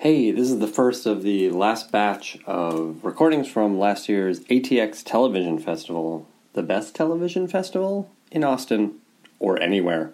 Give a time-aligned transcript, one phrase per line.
[0.00, 5.04] Hey, this is the first of the last batch of recordings from last year's ATX
[5.04, 8.94] Television Festival, the best television festival in Austin
[9.38, 10.10] or anywhere.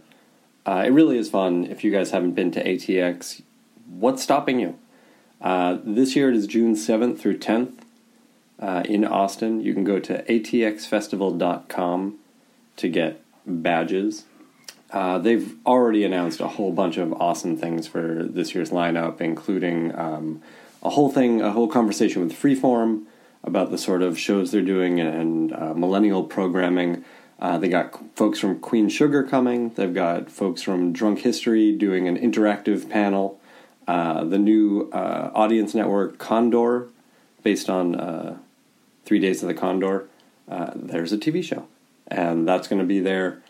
[0.67, 1.67] Uh, it really is fun.
[1.67, 3.43] If you guys haven't been to ATX,
[3.89, 4.77] what's stopping you?
[5.41, 7.75] Uh, this year it is June 7th through 10th
[8.59, 9.61] uh, in Austin.
[9.61, 12.19] You can go to atxfestival.com
[12.75, 14.25] to get badges.
[14.91, 19.97] Uh, they've already announced a whole bunch of awesome things for this year's lineup, including
[19.99, 20.41] um,
[20.83, 23.05] a whole thing, a whole conversation with Freeform
[23.43, 27.05] about the sort of shows they're doing and uh, millennial programming.
[27.39, 29.71] Uh, they got folks from Queen Sugar coming.
[29.71, 33.41] They've got folks from Drunk History doing an interactive panel.
[33.87, 36.89] Uh, the new uh, audience network Condor,
[37.43, 38.41] based on
[39.05, 40.09] Three Days of the Condor.
[40.49, 41.67] There's a TV show,
[42.09, 43.43] and that's going to be there.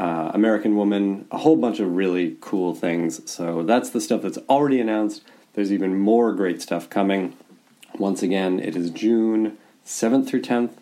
[0.00, 3.20] Uh, American Woman, a whole bunch of really cool things.
[3.30, 5.22] So that's the stuff that's already announced.
[5.52, 7.36] There's even more great stuff coming.
[7.98, 10.72] Once again, it is June 7th through 10th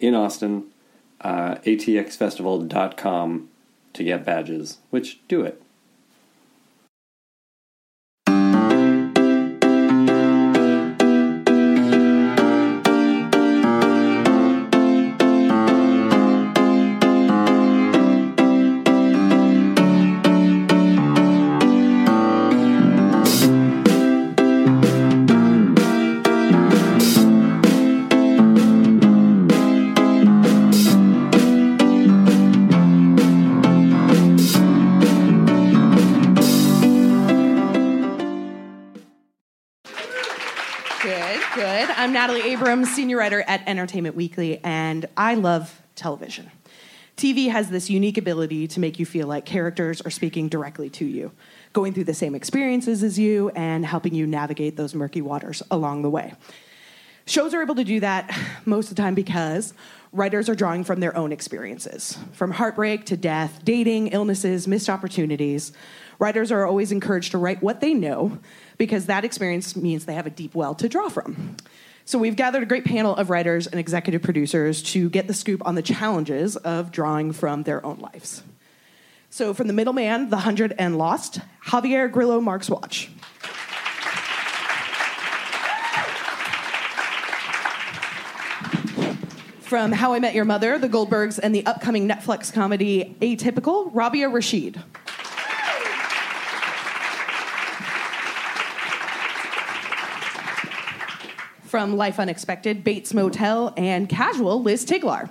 [0.00, 0.64] in Austin.
[1.20, 3.48] Uh, atxfestival.com
[3.92, 5.59] to get badges, which do it.
[42.20, 46.50] Natalie Abrams, senior writer at Entertainment Weekly, and I love television.
[47.16, 51.06] TV has this unique ability to make you feel like characters are speaking directly to
[51.06, 51.32] you,
[51.72, 56.02] going through the same experiences as you, and helping you navigate those murky waters along
[56.02, 56.34] the way.
[57.24, 59.72] Shows are able to do that most of the time because
[60.12, 62.18] writers are drawing from their own experiences.
[62.32, 65.72] From heartbreak to death, dating, illnesses, missed opportunities,
[66.18, 68.38] writers are always encouraged to write what they know
[68.76, 71.56] because that experience means they have a deep well to draw from.
[72.10, 75.64] So we've gathered a great panel of writers and executive producers to get the scoop
[75.64, 78.42] on the challenges of drawing from their own lives.
[79.28, 83.10] So from The Middleman, The Hundred and Lost, Javier Grillo Marxuach.
[89.60, 94.28] From How I Met Your Mother, The Goldbergs, and the upcoming Netflix comedy Atypical, Robia
[94.32, 94.82] Rashid.
[101.70, 105.30] From Life Unexpected, Bates Motel, and Casual, Liz Tigelaar.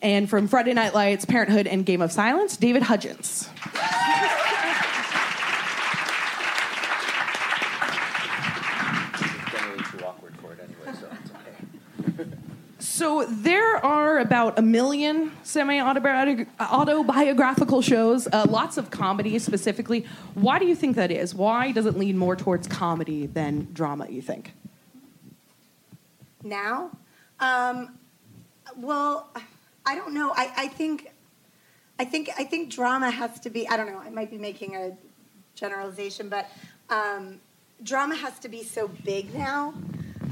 [0.00, 3.48] And from Friday Night Lights, Parenthood, and Game of Silence, David Hudgins.
[9.50, 12.30] generally too awkward for it anyway, so it's okay.
[13.02, 20.06] So there are about a million semi-autobiographical shows, uh, lots of comedy specifically.
[20.34, 21.34] Why do you think that is?
[21.34, 24.06] Why does it lean more towards comedy than drama?
[24.08, 24.52] You think?
[26.44, 26.92] now?
[27.40, 27.98] Um,
[28.76, 29.30] well,
[29.84, 30.32] I don't know.
[30.36, 31.10] I, I think,
[31.98, 33.68] I think, I think drama has to be.
[33.68, 33.98] I don't know.
[33.98, 34.96] I might be making a
[35.56, 36.48] generalization, but
[36.88, 37.40] um,
[37.82, 39.74] drama has to be so big now.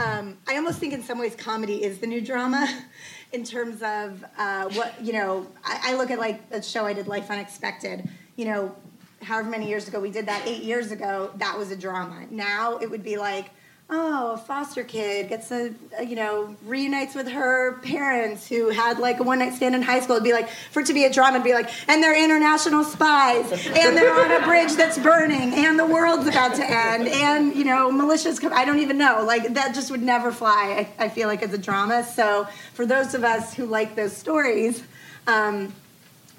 [0.00, 2.66] Um, I almost think, in some ways, comedy is the new drama,
[3.32, 5.46] in terms of uh, what you know.
[5.62, 8.08] I, I look at like the show I did, Life Unexpected.
[8.36, 8.76] You know,
[9.20, 12.24] however many years ago we did that, eight years ago, that was a drama.
[12.30, 13.50] Now it would be like,
[13.90, 18.98] oh, a foster kid gets a, a, you know reunites with her parents who had
[18.98, 20.16] like a one night stand in high school.
[20.16, 22.84] It'd be like for it to be a drama, it'd be like, and they're international
[22.84, 27.54] spies, and they're on a bridge that's burning, and the world's about to end, and
[27.54, 28.52] you know militias come.
[28.52, 29.24] I don't even know.
[29.26, 30.88] Like that just would never fly.
[30.98, 32.04] I, I feel like as a drama.
[32.04, 34.82] So for those of us who like those stories.
[35.26, 35.72] Um,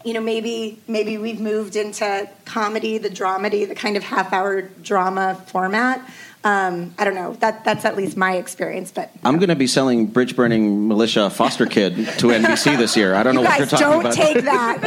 [0.03, 5.35] you know, maybe maybe we've moved into comedy, the dramedy, the kind of half-hour drama
[5.45, 6.01] format.
[6.43, 7.33] Um, I don't know.
[7.33, 8.91] That that's at least my experience.
[8.91, 13.13] But I'm going to be selling bridge burning militia foster kid to NBC this year.
[13.13, 14.15] I don't know you what you're guys talking don't about.
[14.15, 14.81] take that.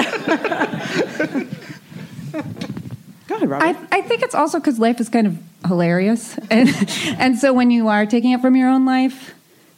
[3.29, 3.63] Go ahead, Robia.
[3.63, 6.69] I, I think it's also because life is kind of hilarious, and
[7.19, 9.35] and so when you are taking it from your own life,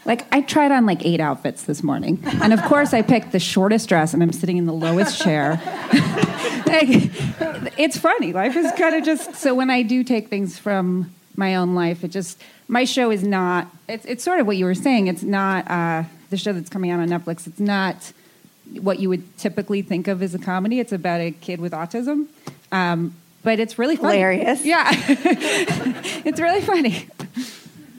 [0.06, 3.38] like I tried on like eight outfits this morning, and of course I picked the
[3.38, 5.60] shortest dress, and I'm sitting in the lowest chair.
[6.66, 7.10] like,
[7.78, 8.32] it's funny.
[8.32, 12.04] Life is kind of just so when I do take things from my own life,
[12.04, 13.68] it just my show is not.
[13.88, 15.06] It's it's sort of what you were saying.
[15.08, 17.46] It's not uh, the show that's coming out on Netflix.
[17.46, 18.12] It's not
[18.80, 20.80] what you would typically think of as a comedy.
[20.80, 22.26] It's about a kid with autism,
[22.72, 24.18] um, but it's really funny.
[24.18, 24.64] Hilarious.
[24.64, 27.08] Yeah, it's really funny.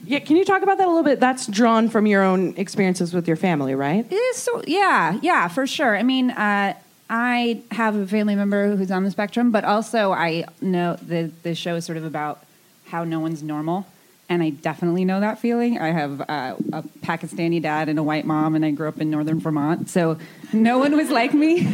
[0.04, 1.20] Yeah, can you talk about that a little bit?
[1.20, 4.10] That's drawn from your own experiences with your family, right?
[4.10, 5.96] It is so yeah, yeah, for sure.
[5.96, 6.74] I mean, uh,
[7.10, 11.54] I have a family member who's on the spectrum, but also I know the the
[11.54, 12.42] show is sort of about
[12.90, 13.86] how no one's normal,
[14.28, 15.78] and I definitely know that feeling.
[15.78, 19.10] I have uh, a Pakistani dad and a white mom, and I grew up in
[19.10, 20.18] northern Vermont, so
[20.52, 21.66] no one was like me.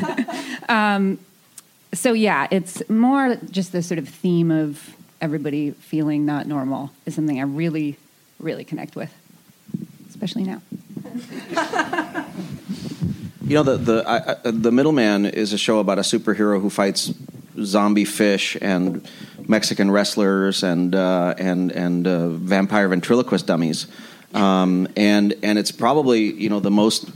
[0.68, 1.18] um,
[1.94, 7.14] so yeah, it's more just the sort of theme of everybody feeling not normal is
[7.14, 7.96] something I really,
[8.38, 9.12] really connect with,
[10.08, 10.62] especially now.
[13.44, 17.12] You know, the the I, the Middleman is a show about a superhero who fights
[17.60, 19.06] zombie fish and
[19.48, 23.86] Mexican wrestlers and uh, and and uh, vampire ventriloquist dummies,
[24.34, 27.10] um, and and it's probably you know the most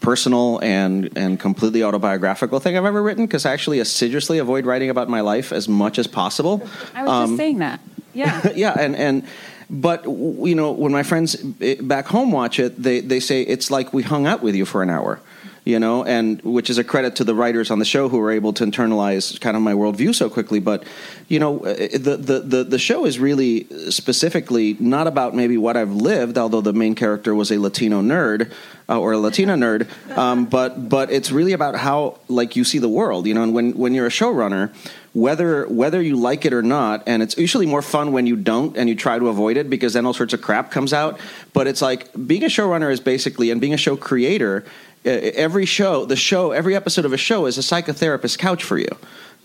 [0.00, 4.90] personal and and completely autobiographical thing I've ever written because I actually assiduously avoid writing
[4.90, 6.62] about my life as much as possible.
[6.94, 7.80] I was Um, just saying that.
[8.14, 8.48] Yeah.
[8.54, 9.24] yeah, and and
[9.68, 13.70] but you know when my friends eh, back home watch it, they they say it's
[13.70, 15.20] like we hung out with you for an hour.
[15.66, 18.30] You know, and which is a credit to the writers on the show who were
[18.30, 20.60] able to internalize kind of my worldview so quickly.
[20.60, 20.84] But
[21.26, 25.76] you know, eh, the the the, the show is really specifically not about maybe what
[25.76, 28.52] I've lived, although the main character was a Latino nerd
[28.88, 29.88] uh, or a Latina nerd.
[30.16, 33.26] Um, but but it's really about how like you see the world.
[33.26, 34.72] You know, and when when you're a showrunner
[35.16, 38.76] whether whether you like it or not and it's usually more fun when you don't
[38.76, 41.18] and you try to avoid it because then all sorts of crap comes out
[41.54, 45.10] but it's like being a showrunner is basically and being a show creator uh, Uh,
[45.34, 48.96] every show the show every episode of a show is a psychotherapist couch for you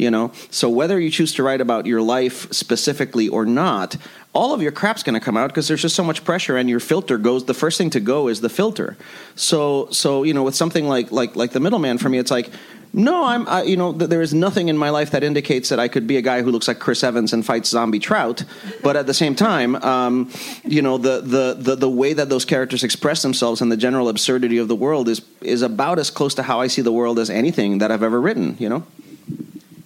[0.01, 0.31] you know?
[0.49, 3.97] So whether you choose to write about your life specifically or not
[4.33, 6.69] all of your crap's going to come out because there's just so much pressure and
[6.69, 8.97] your filter goes the first thing to go is the filter.
[9.35, 12.49] So so you know with something like like like the middleman for me it's like
[12.93, 13.47] no, I'm.
[13.47, 16.07] I, you know, th- there is nothing in my life that indicates that I could
[16.07, 18.43] be a guy who looks like Chris Evans and fights zombie trout.
[18.83, 20.29] But at the same time, um,
[20.63, 24.09] you know, the, the the the way that those characters express themselves and the general
[24.09, 27.17] absurdity of the world is is about as close to how I see the world
[27.17, 28.57] as anything that I've ever written.
[28.59, 28.87] You know.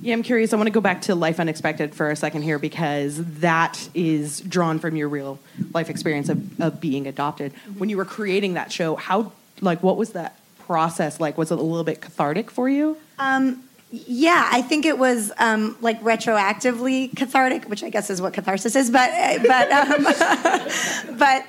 [0.01, 0.53] Yeah, I'm curious.
[0.53, 4.39] I want to go back to Life Unexpected for a second here because that is
[4.41, 5.39] drawn from your real
[5.73, 7.53] life experience of, of being adopted.
[7.77, 9.31] When you were creating that show, how,
[9.61, 11.37] like, what was that process like?
[11.37, 12.97] Was it a little bit cathartic for you?
[13.19, 18.33] Um, yeah, I think it was um, like retroactively cathartic, which I guess is what
[18.33, 18.89] catharsis is.
[18.89, 19.09] But
[19.43, 20.03] but um,
[21.17, 21.45] but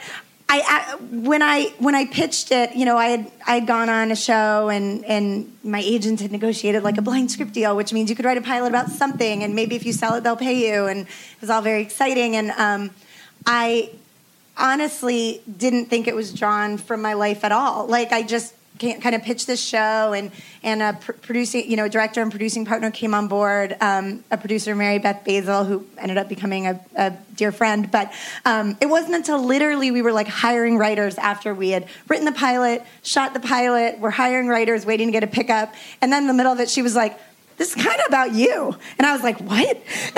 [0.49, 3.89] I, I when I when I pitched it, you know, I had I had gone
[3.89, 7.93] on a show and and my agent had negotiated like a blind script deal, which
[7.93, 10.37] means you could write a pilot about something, and maybe if you sell it, they'll
[10.37, 12.37] pay you, and it was all very exciting.
[12.37, 12.91] And um,
[13.45, 13.91] I
[14.57, 17.87] honestly didn't think it was drawn from my life at all.
[17.87, 20.31] Like I just kind of pitched this show, and
[20.63, 23.77] and a pr- producing, you know, director and producing partner came on board.
[23.81, 27.91] Um, a producer, Mary Beth Basil, who ended up becoming a, a dear friend.
[27.91, 28.13] But
[28.45, 32.33] um, it wasn't until literally we were like hiring writers after we had written the
[32.33, 33.99] pilot, shot the pilot.
[33.99, 36.69] We're hiring writers, waiting to get a pickup, and then in the middle of it,
[36.69, 37.19] she was like
[37.57, 38.77] this is kind of about you.
[38.99, 39.83] And I was like, what?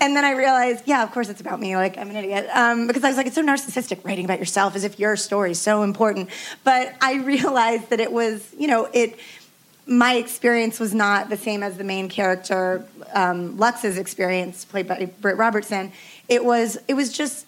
[0.00, 1.76] and then I realized, yeah, of course it's about me.
[1.76, 2.48] Like, I'm an idiot.
[2.52, 5.52] Um, because I was like, it's so narcissistic writing about yourself as if your story
[5.52, 6.28] is so important.
[6.64, 9.18] But I realized that it was, you know, it,
[9.86, 15.10] my experience was not the same as the main character, um, Lux's experience, played by
[15.20, 15.92] Britt Robertson.
[16.28, 17.46] It was, it was just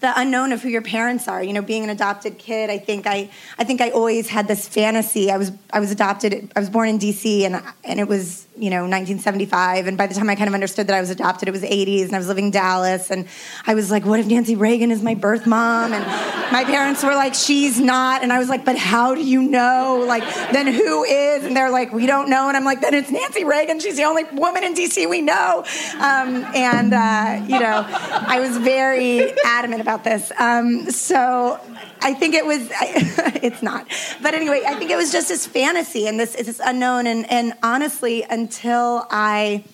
[0.00, 1.42] the unknown of who your parents are.
[1.42, 4.66] You know, being an adopted kid, I think I, I think I always had this
[4.66, 5.30] fantasy.
[5.30, 6.50] I was, I was adopted.
[6.56, 7.44] I was born in D.C.
[7.44, 9.86] and and it was, you know, 1975.
[9.86, 12.06] And by the time I kind of understood that I was adopted, it was 80s,
[12.06, 13.10] and I was living in Dallas.
[13.10, 13.26] And
[13.66, 15.92] I was like, what if Nancy Reagan is my birth mom?
[15.92, 16.04] And
[16.52, 18.22] my parents were like, she's not.
[18.22, 20.04] And I was like, but how do you know?
[20.06, 21.44] Like, then who is?
[21.44, 22.48] And they're like, we don't know.
[22.48, 23.78] And I'm like, then it's Nancy Reagan.
[23.80, 25.06] She's the only woman in D.C.
[25.06, 25.64] we know.
[25.94, 30.32] Um, and uh, you know, I was very adamant about this.
[30.38, 31.60] Um, so
[32.02, 32.70] I think it was.
[32.72, 33.86] I, it's not,
[34.22, 37.06] but anyway, I think it was just this fantasy and this this unknown.
[37.06, 39.64] And and honestly, until I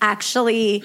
[0.00, 0.84] actually.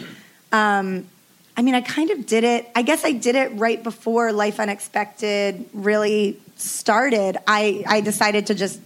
[0.52, 1.08] Um,
[1.56, 2.68] I mean, I kind of did it.
[2.76, 7.38] I guess I did it right before Life Unexpected really started.
[7.46, 8.80] I, I decided to just,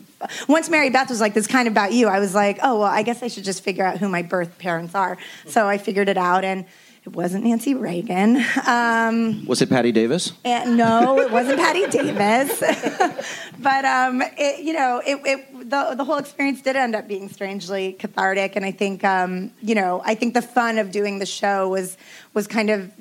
[0.50, 2.79] once Mary Beth was like, this is kind of about you, I was like, oh,
[2.79, 5.17] well, I guess I should just figure out who my birth parents are.
[5.45, 6.65] So I figured it out, and
[7.07, 8.43] it wasn't Nancy Reagan.
[8.67, 10.33] Um, Was it Patti Davis?
[10.43, 12.59] and no, it wasn't Patti Davis.
[13.59, 17.29] but um, it, you know, it, it, the the whole experience did end up being
[17.29, 21.25] strangely cathartic, and I think um, you know, I think the fun of doing the
[21.25, 21.97] show was
[22.33, 22.91] was kind of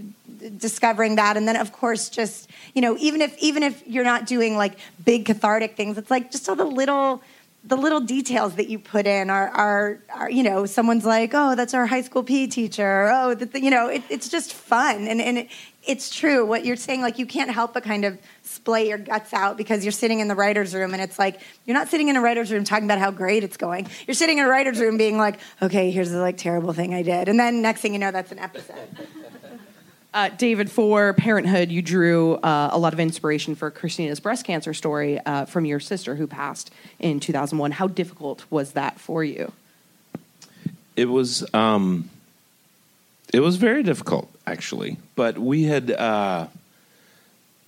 [0.56, 4.24] discovering that, and then of course just you know even if even if you're not
[4.24, 7.22] doing like big cathartic things, it's like just all the little
[7.66, 11.56] the little details that you put in are, are, are, you know, someone's like, oh,
[11.56, 13.10] that's our high school PE teacher.
[13.12, 15.08] Oh, the, the, you know, it, it's just fun.
[15.08, 15.48] And, and it,
[15.84, 17.02] it's true what you're saying.
[17.02, 20.28] Like, you can't help but kind of splay your guts out because you're sitting in
[20.28, 23.00] the writer's room and it's like, you're not sitting in a writer's room talking about
[23.00, 23.88] how great it's going.
[24.06, 27.02] You're sitting in a writer's room being like, okay, here's the like terrible thing I
[27.02, 27.28] did.
[27.28, 28.76] And then next thing you know, that's an episode.
[30.16, 34.72] Uh, David, for Parenthood, you drew uh, a lot of inspiration for Christina's breast cancer
[34.72, 37.72] story uh, from your sister who passed in 2001.
[37.72, 39.52] How difficult was that for you?
[40.96, 41.44] It was.
[41.52, 42.08] Um,
[43.30, 44.96] it was very difficult, actually.
[45.16, 45.90] But we had.
[45.90, 46.46] Uh,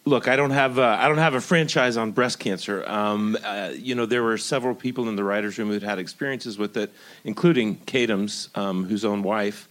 [0.07, 0.79] look, I don't have.
[0.79, 2.83] I don't have a franchise on breast cancer.
[2.89, 6.57] Um, uh, you know, there were several people in the writers' room who'd had experiences
[6.57, 6.91] with it,
[7.25, 9.69] including Katims, um, whose own wife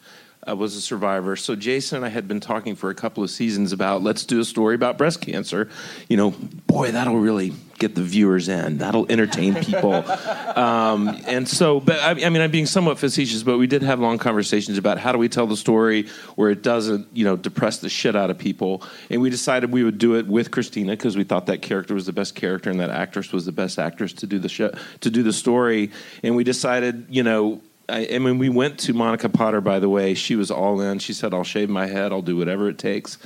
[0.48, 1.36] uh, was a survivor.
[1.36, 4.40] So Jason and I had been talking for a couple of seasons about let's do
[4.40, 5.70] a story about breast cancer.
[6.08, 8.80] You know, boy, that'll really get the viewers in.
[8.80, 9.94] That'll entertain people.
[10.56, 14.00] um, and so, but I, I, mean, I'm being somewhat facetious, but we did have
[14.00, 17.78] long conversations about how do we tell the story where it doesn't, you know, depress
[17.78, 18.84] the shit out of people.
[19.10, 22.06] And we decided we would do it with Christina because we thought that character was
[22.06, 25.10] the best character and that actress was the best actress to do the show, to
[25.10, 25.92] do the story.
[26.24, 29.90] And we decided, you know, I, I mean, we went to Monica Potter, by the
[29.90, 30.14] way.
[30.14, 31.00] She was all in.
[31.00, 33.18] She said, I'll shave my head, I'll do whatever it takes.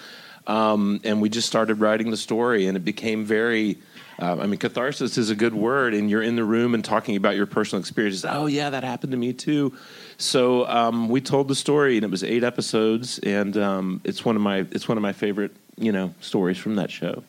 [0.48, 3.78] Um, and we just started writing the story, and it became very.
[4.20, 7.16] Uh, I mean, catharsis is a good word, and you're in the room and talking
[7.16, 8.26] about your personal experiences.
[8.28, 9.76] Oh, yeah, that happened to me too.
[10.18, 14.36] So um, we told the story, and it was eight episodes, and um, it's one
[14.36, 17.24] of my it's one of my favorite you know stories from that show.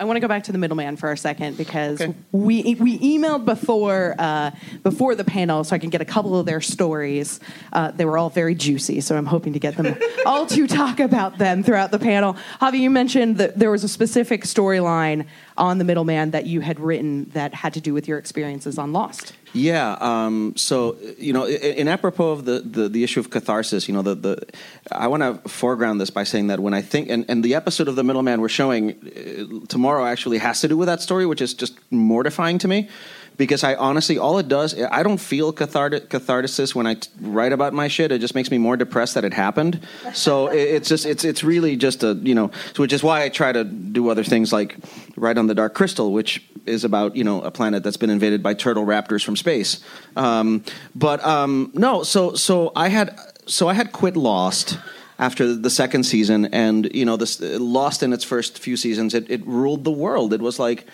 [0.00, 2.14] I want to go back to the middleman for a second because okay.
[2.32, 4.50] we we emailed before uh,
[4.82, 7.38] before the panel so I can get a couple of their stories.
[7.70, 9.94] Uh, they were all very juicy, so I'm hoping to get them
[10.26, 12.38] all to talk about them throughout the panel.
[12.62, 15.26] Javi, you mentioned that there was a specific storyline
[15.58, 18.94] on the middleman that you had written that had to do with your experiences on
[18.94, 19.34] Lost.
[19.52, 19.96] Yeah.
[20.00, 23.94] Um, so you know, in, in, apropos of the, the, the issue of catharsis, you
[23.94, 24.46] know, the the
[24.92, 27.88] I want to foreground this by saying that when I think and, and the episode
[27.88, 31.40] of the middleman we're showing uh, tomorrow actually has to do with that story, which
[31.40, 32.88] is just mortifying to me
[33.36, 37.52] because I honestly, all it does, I don't feel cathartic, catharsis when I t- write
[37.52, 38.12] about my shit.
[38.12, 39.80] It just makes me more depressed that it happened.
[40.12, 43.28] So it, it's just, it's, it's really just a, you know, which is why I
[43.28, 44.76] try to do other things like
[45.16, 48.42] write on the Dark Crystal, which is about, you know, a planet that's been invaded
[48.42, 49.80] by turtle raptors from space.
[50.16, 54.78] Um, but um, no, so, so I had, so I had quit Lost
[55.20, 59.30] after the second season, and you know, this Lost in its first few seasons, it,
[59.30, 60.32] it ruled the world.
[60.32, 60.86] It was like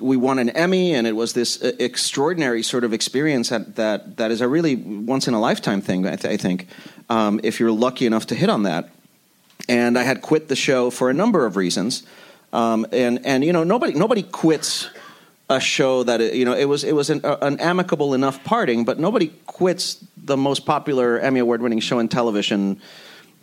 [0.00, 4.16] we won an Emmy, and it was this uh, extraordinary sort of experience that that,
[4.16, 6.06] that is a really once in a lifetime thing.
[6.06, 6.68] I, th- I think
[7.08, 8.90] um, if you're lucky enough to hit on that.
[9.68, 12.02] And I had quit the show for a number of reasons,
[12.52, 14.88] um, and and you know nobody nobody quits
[15.50, 18.42] a show that it, you know it was it was an, uh, an, amicable enough
[18.42, 22.80] parting, but nobody quits the most popular Emmy award winning show in television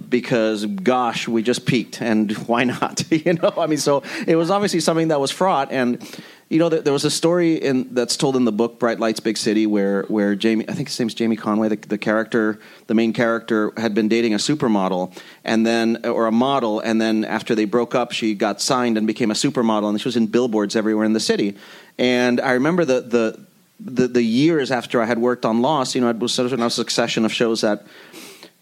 [0.10, 4.50] because gosh we just peaked and why not you know i mean so it was
[4.50, 6.02] obviously something that was fraught and
[6.50, 9.38] you know, there was a story in, that's told in the book Bright Lights, Big
[9.38, 13.12] City, where where Jamie, I think his name's Jamie Conway, the, the character, the main
[13.12, 15.14] character, had been dating a supermodel,
[15.44, 19.06] and then or a model, and then after they broke up, she got signed and
[19.06, 21.58] became a supermodel, and she was in billboards everywhere in the city.
[21.98, 23.46] And I remember the the
[23.80, 26.60] the, the years after I had worked on Lost, you know, it was sort of
[26.60, 27.86] a succession of shows that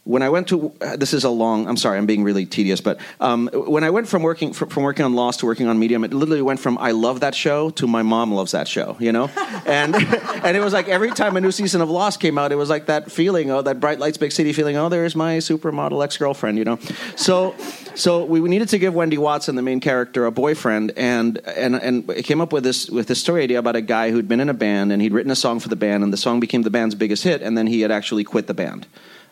[0.06, 1.68] when I went to this is a long.
[1.68, 4.84] I'm sorry, I'm being really tedious, but um, when I went from working from, from,
[4.84, 7.72] working on Lost to working on Medium, it literally went from I love that show
[7.72, 8.96] to my mom loves that show.
[9.00, 9.26] You know,
[9.66, 12.56] and and it was like every time a new season of Lost came out, it
[12.56, 14.78] was like that feeling, oh, that bright lights, big city feeling.
[14.78, 16.60] Oh, there's my supermodel ex girlfriend.
[16.60, 16.80] You know,
[17.16, 17.56] so
[17.96, 22.08] so we needed to give Wendy Watson, the main character, a boyfriend, and and and
[22.12, 24.50] it came up with this with this story idea about a guy who'd been in
[24.50, 26.70] a band and he'd written a song for the band, and the song became the
[26.70, 28.86] band's biggest hit, and then he had actually quit the band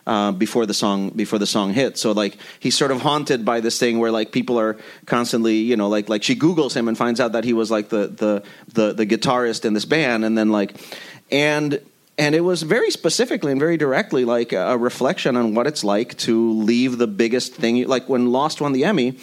[0.06, 1.98] uh, before the song before the song hit.
[1.98, 5.76] So like he's sort of haunted by this thing where like people are constantly you
[5.76, 8.42] know like like she googles him and finds out that he was like the the
[8.72, 10.76] the, the guitarist in this band and then like
[11.30, 11.80] and
[12.16, 16.16] and it was very specifically and very directly like a reflection on what it's like
[16.18, 19.18] to leave the biggest thing like when Lost won the Emmy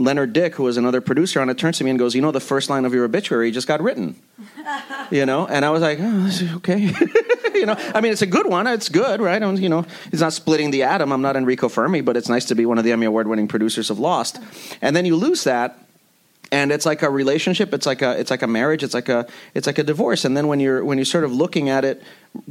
[0.00, 2.32] Leonard Dick, who was another producer on it, turns to me and goes, "You know,
[2.32, 4.16] the first line of your obituary just got written."
[5.10, 6.90] you know, and I was like, oh, "Okay."
[7.54, 8.66] you know, I mean, it's a good one.
[8.66, 9.42] It's good, right?
[9.58, 11.12] you know, he's not splitting the atom.
[11.12, 13.90] I'm not Enrico Fermi, but it's nice to be one of the Emmy award-winning producers
[13.90, 14.40] of Lost.
[14.80, 15.78] And then you lose that,
[16.52, 19.26] and it's like a relationship it's like a it's like a marriage it's like a
[19.54, 20.24] it's like a divorce.
[20.24, 22.02] And then when you're when you're sort of looking at it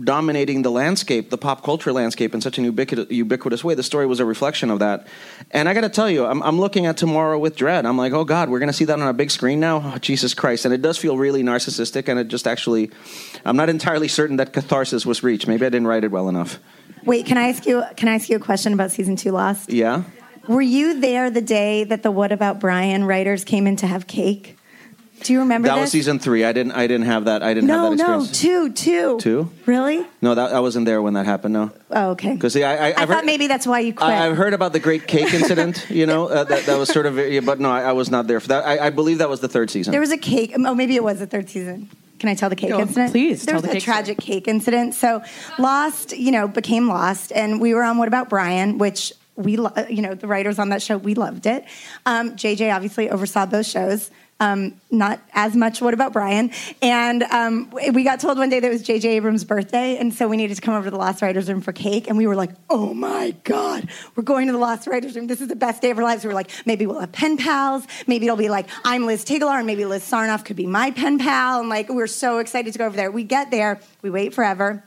[0.03, 4.05] dominating the landscape the pop culture landscape in such an ubiquitous, ubiquitous way the story
[4.05, 5.07] was a reflection of that.
[5.51, 7.85] And i got to tell you I'm, I'm looking at tomorrow with dread.
[7.85, 9.81] I'm like oh god we're going to see that on a big screen now?
[9.83, 10.65] Oh, jesus christ.
[10.65, 12.91] And it does feel really narcissistic and it just actually
[13.45, 15.47] i'm not entirely certain that catharsis was reached.
[15.47, 16.59] Maybe i didn't write it well enough.
[17.05, 17.81] Wait, can I ask you?
[17.95, 19.71] Can I ask you a question about season two Lost?
[19.71, 20.03] yeah
[20.49, 24.07] Were you there the day that the What About Brian writers came in to have
[24.07, 24.57] cake?
[25.21, 25.81] Do you remember that this?
[25.81, 28.21] was season three i didn't i didn't have that i didn't no, have that no,
[28.21, 29.51] experience two, two, Two?
[29.65, 30.07] Really?
[30.21, 32.33] no that i wasn't there when that happened no Oh, okay.
[32.35, 34.09] because I, I, I I've thought heard- maybe that's why you quit.
[34.09, 35.85] I, I've heard about the Great Cake Incident.
[35.99, 38.27] You know, uh, that, that was sort of, yeah, but no, I, I was not
[38.27, 38.65] there for that.
[38.65, 39.91] I, I believe that was the third season.
[39.91, 40.53] There was a cake.
[40.57, 41.89] Oh, maybe it was the third season.
[42.19, 43.11] Can I tell the cake No, incident?
[43.11, 43.93] please There was the a cake story.
[43.95, 44.93] tragic cake incident.
[44.93, 45.21] So,
[45.57, 49.71] Lost, you know, became Lost, and we were on What About Brian, which we, lo-
[49.75, 51.65] uh, you know, the writers on that show, we loved it.
[52.05, 54.11] Um, JJ obviously oversaw those shows.
[54.41, 55.81] Um, not as much.
[55.81, 56.51] What about Brian?
[56.81, 60.29] And um, we got told one day that it was JJ Abrams' birthday, and so
[60.29, 62.07] we needed to come over to the Lost Writers Room for cake.
[62.07, 65.27] And we were like, "Oh my God, we're going to the Lost Writers Room!
[65.27, 67.35] This is the best day of our lives." We were like, "Maybe we'll have pen
[67.35, 67.85] pals.
[68.07, 71.19] Maybe it'll be like I'm Liz Tigelaar, and maybe Liz Sarnoff could be my pen
[71.19, 73.11] pal." And like, we're so excited to go over there.
[73.11, 74.85] We get there, we wait forever.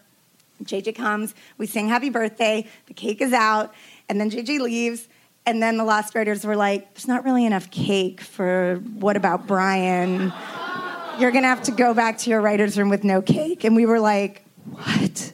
[0.65, 3.75] JJ comes, we sing happy birthday, the cake is out,
[4.09, 5.09] and then JJ leaves.
[5.45, 9.47] And then the Lost Writers were like, there's not really enough cake for what about
[9.49, 10.33] Brian?
[11.19, 13.65] You're gonna have to go back to your writer's room with no cake.
[13.65, 15.33] And we were like, what?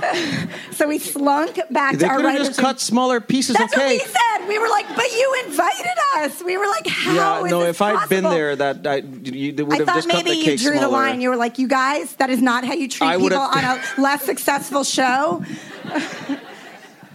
[0.70, 2.66] so we slunk back they to our writer's just room.
[2.66, 4.06] cut smaller pieces That's of what we cake.
[4.06, 4.48] said.
[4.48, 6.42] We were like, but you invited us.
[6.42, 9.62] We were like, how yeah, is no, if I'd been there, that I, you they
[9.62, 11.20] would I have thought just cut maybe the you cake drew the line.
[11.20, 14.22] You were like, you guys, that is not how you treat people on a less
[14.22, 15.44] successful show.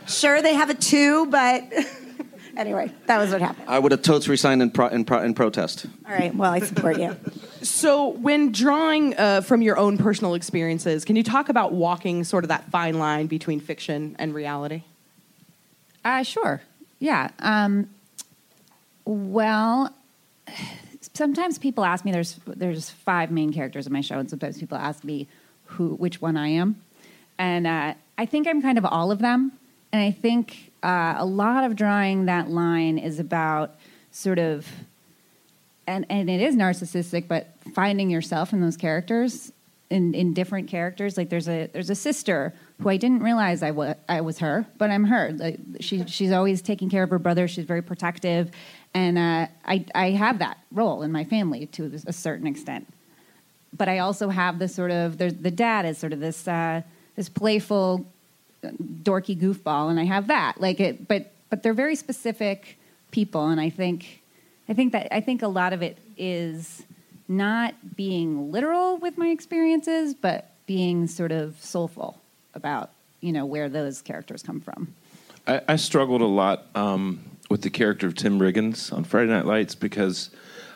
[0.07, 1.63] Sure, they have a two, but
[2.57, 3.69] anyway, that was what happened.
[3.69, 5.85] I would have totes resigned in, pro, in, pro, in protest.
[6.07, 7.15] All right, well, I support you.
[7.61, 12.43] So, when drawing uh, from your own personal experiences, can you talk about walking sort
[12.43, 14.83] of that fine line between fiction and reality?
[16.03, 16.61] Uh, sure.
[16.99, 17.29] Yeah.
[17.39, 17.89] Um,
[19.05, 19.93] well,
[21.13, 22.11] sometimes people ask me.
[22.11, 25.27] There's there's five main characters in my show, and sometimes people ask me
[25.65, 26.81] who which one I am,
[27.37, 29.53] and uh, I think I'm kind of all of them.
[29.95, 33.75] And I think uh, a lot of drawing that line is about
[34.11, 34.67] sort of,
[35.87, 39.53] and and it is narcissistic, but finding yourself in those characters.
[39.89, 43.71] In, in different characters, like there's a there's a sister who I didn't realize I
[43.71, 45.31] was I was her, but I'm her.
[45.31, 47.47] Like she she's always taking care of her brother.
[47.47, 48.51] She's very protective,
[48.93, 52.85] and uh, I I have that role in my family to a certain extent.
[53.71, 56.81] But I also have this sort of there's the dad is sort of this uh,
[57.15, 58.05] this playful,
[58.71, 61.07] dorky goofball, and I have that like it.
[61.07, 62.77] But but they're very specific
[63.11, 64.21] people, and I think
[64.67, 66.83] I think that I think a lot of it is
[67.27, 72.19] not being literal with my experiences, but being sort of soulful
[72.53, 74.93] about you know where those characters come from.
[75.47, 79.45] I, I struggled a lot um, with the character of Tim Riggins on Friday Night
[79.45, 80.29] Lights because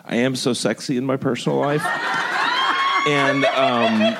[0.06, 1.86] I am so sexy in my personal life,
[3.08, 4.18] and um,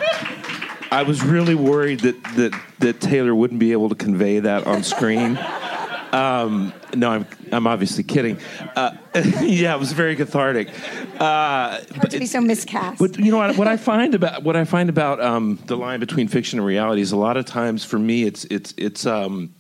[0.92, 4.84] I was really worried that, that that Taylor wouldn't be able to convey that on
[4.84, 5.38] screen.
[6.12, 8.40] Um, no, I'm I'm obviously kidding.
[8.76, 8.96] Uh,
[9.42, 10.70] yeah, it was very cathartic.
[11.20, 13.00] Uh, Hard to be so miscast.
[13.00, 13.58] but you know what?
[13.58, 17.02] What I find about what I find about um, the line between fiction and reality
[17.02, 19.54] is a lot of times for me it's it's it's um,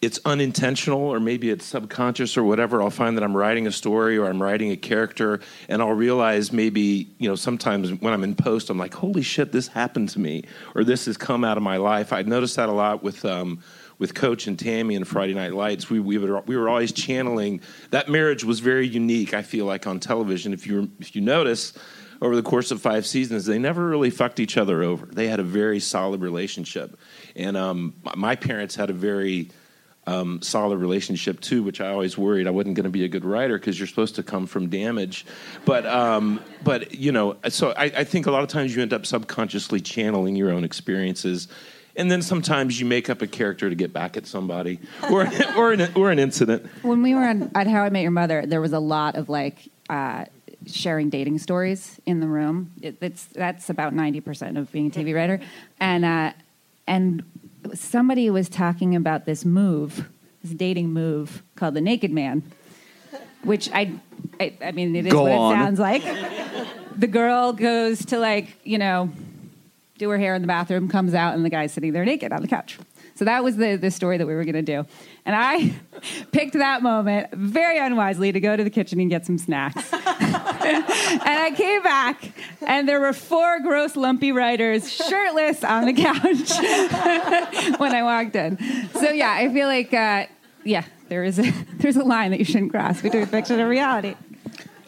[0.00, 2.80] it's unintentional or maybe it's subconscious or whatever.
[2.80, 6.52] I'll find that I'm writing a story or I'm writing a character, and I'll realize
[6.52, 10.20] maybe you know sometimes when I'm in post, I'm like, holy shit, this happened to
[10.20, 12.12] me or this has come out of my life.
[12.12, 13.24] I noticed that a lot with.
[13.24, 13.62] Um,
[13.98, 17.60] with Coach and Tammy and Friday Night Lights, we we, would, we were always channeling.
[17.90, 19.34] That marriage was very unique.
[19.34, 21.74] I feel like on television, if you if you notice,
[22.22, 25.04] over the course of five seasons, they never really fucked each other over.
[25.04, 26.98] They had a very solid relationship,
[27.36, 29.50] and um, my parents had a very
[30.10, 33.24] um, solid relationship too, which I always worried I wasn't going to be a good
[33.24, 35.24] writer because you're supposed to come from damage.
[35.64, 38.92] But um, but you know, so I, I think a lot of times you end
[38.92, 41.46] up subconsciously channeling your own experiences.
[41.96, 45.72] And then sometimes you make up a character to get back at somebody, or or
[45.72, 46.66] an, or an incident.
[46.82, 49.68] When we were on, How I Met Your Mother, there was a lot of like
[49.88, 50.24] uh,
[50.66, 52.72] sharing dating stories in the room.
[52.80, 55.40] It, it's that's about ninety percent of being a TV writer,
[55.78, 56.32] and uh,
[56.86, 57.22] and
[57.74, 60.08] somebody was talking about this move,
[60.42, 62.42] this dating move called the Naked Man,
[63.42, 63.92] which I,
[64.38, 65.52] I, I mean, it is Go what on.
[65.52, 66.02] it sounds like.
[66.96, 69.10] The girl goes to like you know
[69.98, 72.42] do her hair in the bathroom, comes out, and the guy's sitting there naked on
[72.42, 72.78] the couch.
[73.14, 74.86] So that was the, the story that we were going to do.
[75.26, 75.74] And I
[76.32, 79.92] picked that moment very unwisely to go to the kitchen and get some snacks.
[80.72, 82.32] I came back,
[82.66, 86.50] and there were four gross, lumpy writers shirtless on the couch
[87.78, 88.58] when I walked in.
[88.94, 90.26] So yeah, I feel like uh,
[90.64, 94.14] yeah, there is a there's a line that you shouldn't cross between fiction and reality.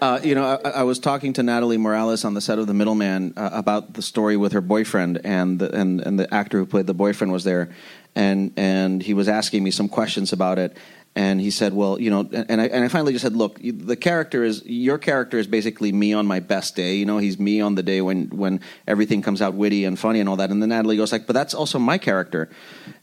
[0.01, 2.75] Uh, you know, I, I was talking to Natalie Morales on the set of The
[2.75, 6.67] Middleman uh, about the story with her boyfriend, and the, and and the actor who
[6.67, 7.71] played the boyfriend was there,
[8.17, 10.77] and and he was asking me some questions about it,
[11.15, 13.97] and he said, "Well, you know," and I and I finally just said, "Look, the
[13.97, 16.97] character is your character is basically me on my best day.
[16.97, 20.21] You know, he's me on the day when when everything comes out witty and funny
[20.21, 22.49] and all that." And then Natalie goes like, "But that's also my character,"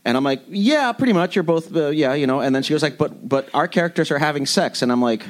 [0.06, 1.36] and I'm like, "Yeah, pretty much.
[1.36, 4.10] You're both, uh, yeah, you know." And then she goes like, "But but our characters
[4.10, 5.24] are having sex," and I'm like,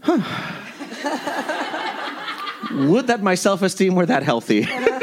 [0.00, 0.20] "Huh."
[2.72, 4.66] Would that my self esteem were that healthy?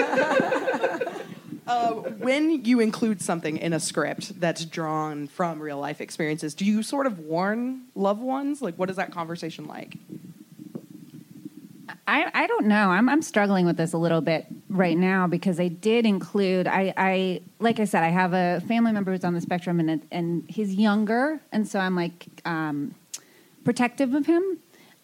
[1.71, 6.65] Uh, when you include something in a script that's drawn from real life experiences, do
[6.65, 8.61] you sort of warn loved ones?
[8.61, 9.95] Like, what is that conversation like?
[12.05, 12.89] I, I don't know.
[12.89, 16.93] I'm, I'm struggling with this a little bit right now because I did include I,
[16.97, 20.03] I like I said I have a family member who's on the spectrum and it-
[20.11, 22.95] and he's younger and so I'm like um,
[23.63, 24.57] protective of him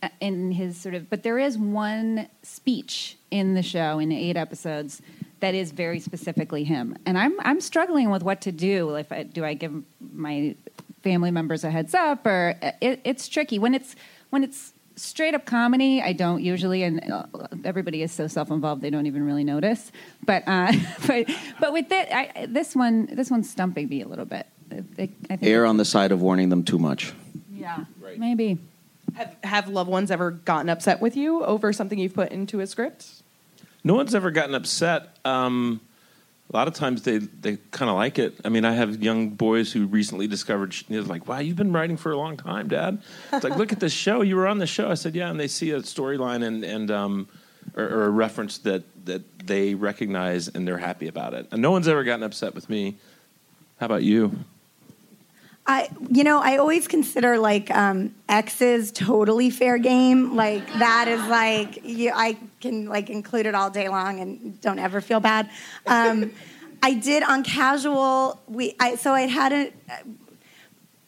[0.03, 4.35] uh, in his sort of but there is one speech in the show in eight
[4.35, 5.01] episodes
[5.39, 6.97] that is very specifically him.
[7.05, 8.95] And I'm I'm struggling with what to do.
[8.95, 10.55] If I, do I give my
[11.03, 13.59] family members a heads up or it, it's tricky.
[13.59, 13.95] When it's
[14.29, 17.23] when it's straight up comedy i don't usually and uh,
[17.63, 19.91] everybody is so self-involved they don't even really notice.
[20.25, 20.71] But uh
[21.07, 21.27] but
[21.59, 24.47] but with it I, this one this one's stumping me a little bit.
[24.71, 27.13] I, think- I think Err on the side of warning them too much.
[27.53, 27.85] yeah
[28.17, 28.57] maybe.
[29.13, 32.67] Have, have loved ones ever gotten upset with you over something you've put into a
[32.67, 33.05] script?
[33.87, 35.15] No one's ever gotten upset.
[35.23, 35.79] Um,
[36.51, 38.37] a lot of times they, they kind of like it.
[38.43, 41.71] I mean, I have young boys who recently discovered, you know, like, wow, you've been
[41.71, 43.01] writing for a long time, Dad.
[43.31, 44.23] It's like, look at this show.
[44.23, 44.91] You were on the show.
[44.91, 45.29] I said, yeah.
[45.29, 47.29] And they see a storyline and, and um,
[47.77, 51.47] or, or a reference that, that they recognize and they're happy about it.
[51.51, 52.97] And no one's ever gotten upset with me.
[53.79, 54.37] How about you?
[55.65, 60.35] I, you know, I always consider like um, X's totally fair game.
[60.35, 64.79] Like that is like you, I can like include it all day long and don't
[64.79, 65.49] ever feel bad.
[65.85, 66.31] Um,
[66.83, 68.41] I did on casual.
[68.47, 69.73] We I so I had a.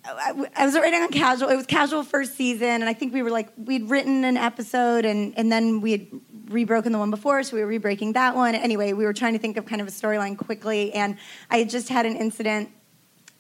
[0.05, 1.49] I, I was writing on casual.
[1.49, 5.05] It was casual first season, and I think we were like we'd written an episode,
[5.05, 6.07] and and then we had
[6.47, 8.55] rebroken the one before, so we were rebreaking that one.
[8.55, 11.17] Anyway, we were trying to think of kind of a storyline quickly, and
[11.51, 12.71] I had just had an incident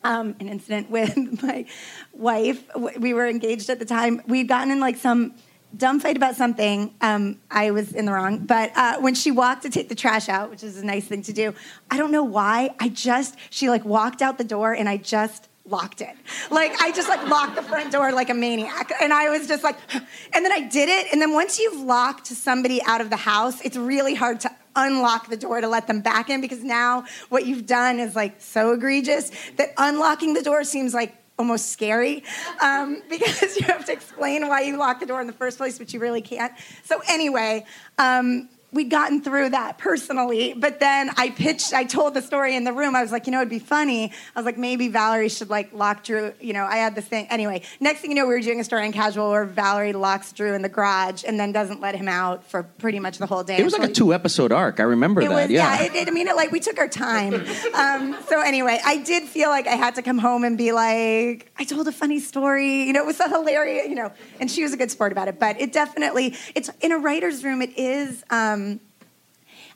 [0.03, 1.65] um, an incident with my
[2.13, 2.63] wife.
[2.75, 4.21] We were engaged at the time.
[4.27, 5.33] We'd gotten in like some
[5.75, 6.93] dumb fight about something.
[7.01, 10.29] Um, I was in the wrong, but uh, when she walked to take the trash
[10.29, 11.53] out, which is a nice thing to do,
[11.89, 12.75] I don't know why.
[12.79, 16.15] I just she like walked out the door, and I just locked it.
[16.49, 19.63] Like I just like locked the front door like a maniac, and I was just
[19.63, 19.77] like,
[20.33, 21.11] and then I did it.
[21.11, 25.29] And then once you've locked somebody out of the house, it's really hard to unlock
[25.29, 28.71] the door to let them back in because now what you've done is like so
[28.73, 32.23] egregious that unlocking the door seems like almost scary
[32.61, 35.79] um, because you have to explain why you locked the door in the first place,
[35.79, 36.53] but you really can't.
[36.83, 37.65] So anyway,
[37.97, 42.63] um, we'd gotten through that personally, but then I pitched, I told the story in
[42.65, 42.95] the room.
[42.95, 44.11] I was like, you know, it'd be funny.
[44.35, 46.33] I was like, maybe Valerie should like lock Drew.
[46.39, 47.25] You know, I had this thing.
[47.29, 50.31] Anyway, next thing you know, we were doing a story in casual where Valerie locks
[50.33, 53.43] Drew in the garage and then doesn't let him out for pretty much the whole
[53.43, 53.57] day.
[53.57, 54.79] It was like a two episode arc.
[54.79, 55.31] I remember that.
[55.31, 55.81] was, yeah.
[55.81, 57.33] it, it- I mean, it, like we took our time.
[57.73, 61.51] Um, so anyway, I did feel like I had to come home and be like,
[61.57, 62.83] I told a funny story.
[62.83, 63.87] You know, it was so hilarious.
[63.87, 65.39] You know, and she was a good sport about it.
[65.39, 67.61] But it definitely, it's in a writer's room.
[67.63, 68.23] It is.
[68.29, 68.79] Um, Um,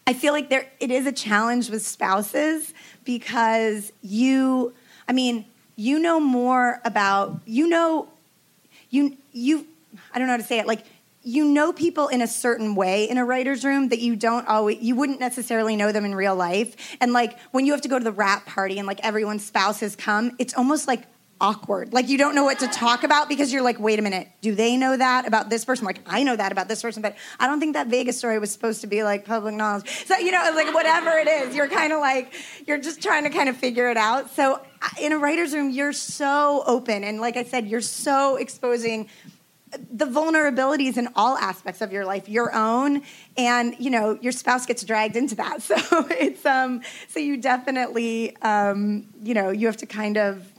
[0.05, 2.73] I feel like there it is a challenge with spouses
[3.05, 4.73] because you,
[5.07, 8.07] I mean, you know more about you know
[8.89, 9.65] you you
[10.13, 10.85] I don't know how to say it like
[11.23, 14.81] you know people in a certain way in a writer's room that you don't always
[14.81, 16.97] you wouldn't necessarily know them in real life.
[16.99, 19.95] And like when you have to go to the wrap party and like everyone's spouses
[19.95, 21.03] come it's almost like
[21.43, 21.91] awkward.
[21.91, 24.55] Like you don't know what to talk about because you're like wait a minute do
[24.55, 25.85] they know that about this person?
[25.85, 28.49] Like i know that about this person but i don't think that vegas story was
[28.51, 29.89] supposed to be like public knowledge.
[30.05, 32.33] So you know like whatever it is you're kind of like
[32.65, 34.31] you're just trying to kind of figure it out.
[34.31, 34.61] So
[35.01, 39.09] in a writer's room you're so open and like i said you're so exposing
[39.91, 43.01] the vulnerabilities in all aspects of your life your own
[43.37, 45.61] and you know your spouse gets dragged into that.
[45.73, 50.52] So it's um so you definitely um you know you have to kind of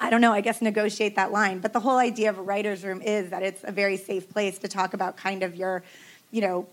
[0.00, 1.60] I don't know, I guess negotiate that line.
[1.60, 4.58] But the whole idea of a writer's room is that it's a very safe place
[4.58, 5.82] to talk about kind of your,
[6.30, 6.66] you know,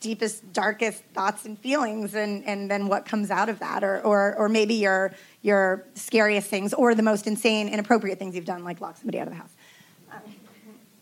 [0.00, 3.82] deepest, darkest thoughts and feelings and, and then what comes out of that.
[3.84, 8.44] Or, or, or maybe your, your scariest things or the most insane, inappropriate things you've
[8.44, 9.50] done, like lock somebody out of the house.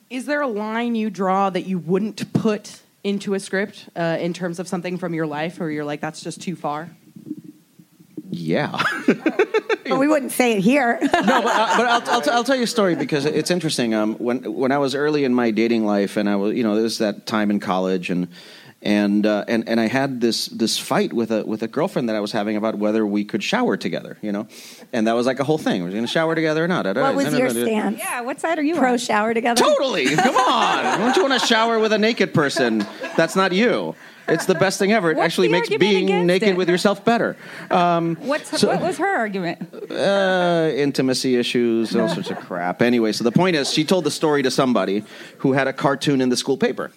[0.08, 4.32] Is there a line you draw that you wouldn't put into a script uh, in
[4.32, 6.90] terms of something from your life, or you're like, that's just too far?
[8.36, 8.82] Yeah.
[9.88, 10.98] But we wouldn't say it here.
[11.02, 13.94] no, but, uh, but I'll, I'll, t- I'll tell you a story because it's interesting.
[13.94, 16.74] Um, when when I was early in my dating life, and I was, you know,
[16.74, 18.28] there was that time in college, and
[18.86, 22.14] and uh, and and I had this this fight with a with a girlfriend that
[22.14, 24.46] I was having about whether we could shower together, you know,
[24.92, 25.82] and that was like a whole thing.
[25.82, 26.86] We're going to shower together or not?
[26.86, 27.98] what was your stance?
[27.98, 28.98] Yeah, what side are you Pro on?
[28.98, 29.60] shower together?
[29.60, 30.14] Totally.
[30.14, 30.98] Come on.
[31.00, 32.86] Don't you want to shower with a naked person?
[33.16, 33.96] That's not you.
[34.28, 35.10] It's the best thing ever.
[35.10, 36.56] It What's actually makes being naked it?
[36.56, 37.36] with yourself better.
[37.70, 39.72] Um, What's, So- what was her argument?
[39.90, 42.82] uh, intimacy issues, all sorts of crap.
[42.82, 45.04] Anyway, so the point is, she told the story to somebody
[45.38, 46.90] who had a cartoon in the school paper,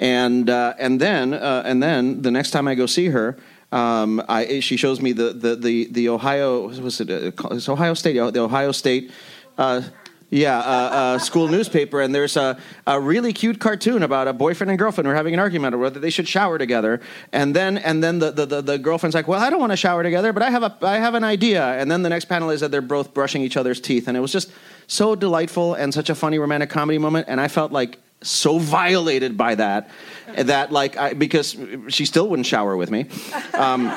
[0.00, 3.36] and uh, and then uh, and then the next time I go see her.
[3.72, 7.94] Um, I, she shows me the, the, the, the Ohio was it uh, it's Ohio
[7.94, 9.12] State the Ohio State
[9.58, 9.82] uh,
[10.28, 12.00] yeah uh, uh, school newspaper.
[12.00, 12.58] And there's a,
[12.88, 15.82] a really cute cartoon about a boyfriend and girlfriend who are having an argument over
[15.82, 17.00] whether they should shower together.
[17.32, 19.76] And then and then the, the, the, the girlfriend's like well I don't want to
[19.76, 21.64] shower together but I have a I have an idea.
[21.64, 24.08] And then the next panel is that they're both brushing each other's teeth.
[24.08, 24.50] And it was just
[24.88, 27.26] so delightful and such a funny romantic comedy moment.
[27.28, 29.90] And I felt like so violated by that
[30.36, 31.56] that like I, because
[31.88, 33.06] she still wouldn't shower with me.
[33.54, 33.90] Um,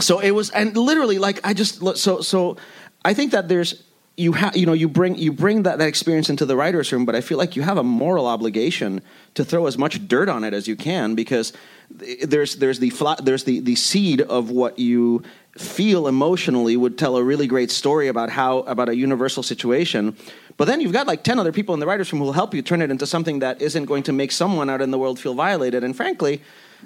[0.00, 2.56] so it was and literally like i just so so
[3.04, 3.82] i think that there's
[4.16, 7.06] you have you know you bring you bring that, that experience into the writers room
[7.06, 9.00] but i feel like you have a moral obligation
[9.34, 11.52] to throw as much dirt on it as you can because
[11.90, 15.22] there's there's the there's the the seed of what you
[15.56, 20.16] feel emotionally would tell a really great story about how about a universal situation.
[20.56, 22.54] But then you've got like 10 other people in the writers room who will help
[22.54, 25.18] you turn it into something that isn't going to make someone out in the world
[25.18, 25.84] feel violated.
[25.84, 26.40] And frankly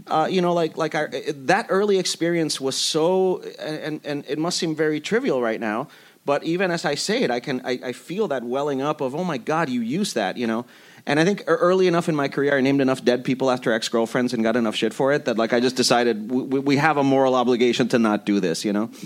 [0.08, 4.58] uh, you know like like our, that early experience was so and and it must
[4.58, 5.88] seem very trivial right now
[6.26, 9.14] but even as i say it i can i, I feel that welling up of
[9.14, 10.66] oh my god you use that you know
[11.08, 13.88] and I think early enough in my career, I named enough dead people after ex
[13.88, 16.96] girlfriends and got enough shit for it that like I just decided we, we have
[16.96, 18.90] a moral obligation to not do this, you know.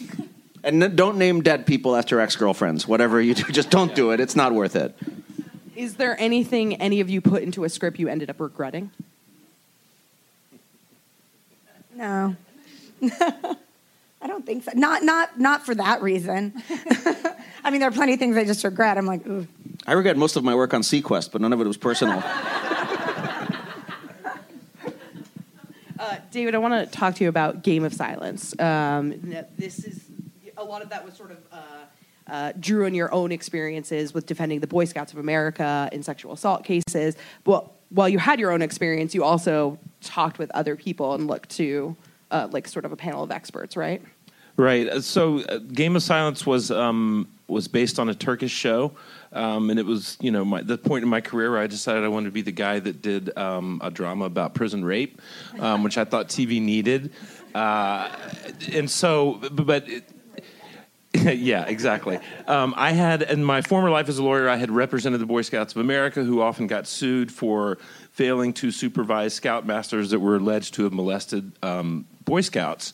[0.63, 2.87] And don't name dead people after ex girlfriends.
[2.87, 4.21] Whatever you do, just don't do it.
[4.21, 4.95] It's not worth it.
[5.75, 8.91] Is there anything any of you put into a script you ended up regretting?
[11.95, 12.37] No.
[14.23, 14.73] I don't think so.
[14.75, 16.55] Not not not for that reason.
[17.65, 18.99] I mean, there are plenty of things I just regret.
[18.99, 19.47] I'm like, Ugh.
[19.87, 22.23] I regret most of my work on SeaQuest, but none of it was personal.
[25.99, 28.59] Uh, David, I want to talk to you about Game of Silence.
[28.59, 29.11] Um,
[29.59, 30.07] this is
[30.57, 31.57] a lot of that was sort of uh,
[32.27, 36.33] uh, drew on your own experiences with defending the Boy Scouts of America in sexual
[36.33, 37.17] assault cases.
[37.45, 41.51] But while you had your own experience, you also talked with other people and looked
[41.51, 41.95] to
[42.31, 44.03] uh, like sort of a panel of experts, right?
[44.57, 44.89] Right.
[44.89, 48.93] Uh, So, uh, Game of Silence was um, was based on a Turkish show,
[49.33, 52.05] um, and it was you know my, the point in my career where I decided
[52.05, 55.21] I wanted to be the guy that did um, a drama about prison rape,
[55.59, 57.13] um, which I thought TV needed,
[57.55, 58.11] uh,
[58.73, 59.89] and so but.
[59.89, 60.05] it,
[61.23, 62.21] yeah, exactly.
[62.47, 65.43] Um, I had, in my former life as a lawyer, I had represented the Boy
[65.43, 67.79] Scouts of America, who often got sued for
[68.13, 72.93] failing to supervise scoutmasters that were alleged to have molested um, Boy Scouts.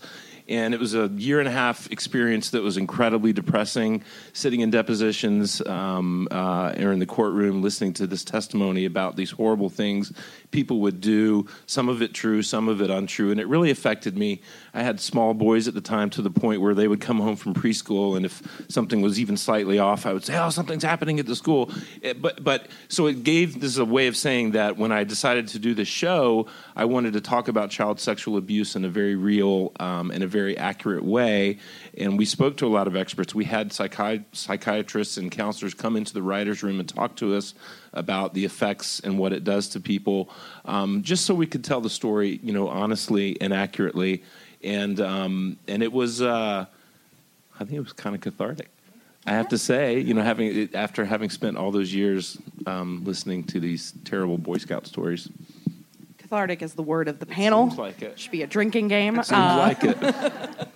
[0.48, 4.70] And it was a year and a half experience that was incredibly depressing, sitting in
[4.70, 10.12] depositions um, uh, or in the courtroom, listening to this testimony about these horrible things
[10.50, 13.30] people would do, some of it true, some of it untrue.
[13.30, 14.40] And it really affected me.
[14.74, 17.37] I had small boys at the time to the point where they would come home
[17.37, 21.18] from preschool, and if something was even slightly off, I would say, "Oh, something's happening
[21.18, 21.70] at the school."
[22.02, 25.04] It- but but so it gave this is a way of saying that when I
[25.04, 28.88] decided to do the show, I wanted to talk about child sexual abuse in a
[28.88, 31.59] very real um, and a very accurate way.
[31.96, 33.35] And we spoke to a lot of experts.
[33.35, 37.55] We had psychi- psychiatrists and counselors come into the writers' room and talk to us
[37.92, 40.29] about the effects and what it does to people,
[40.64, 44.22] um, just so we could tell the story, you know, honestly and accurately.
[44.62, 46.66] And um, and it was, uh,
[47.55, 48.68] I think it was kind of cathartic.
[49.27, 53.44] I have to say, you know, having after having spent all those years um, listening
[53.44, 55.29] to these terrible Boy Scout stories,
[56.27, 57.69] Cathartic is the word of the panel.
[57.69, 58.19] seems like it.
[58.19, 59.15] Should be a drinking game.
[59.15, 60.67] seems Uh, like it.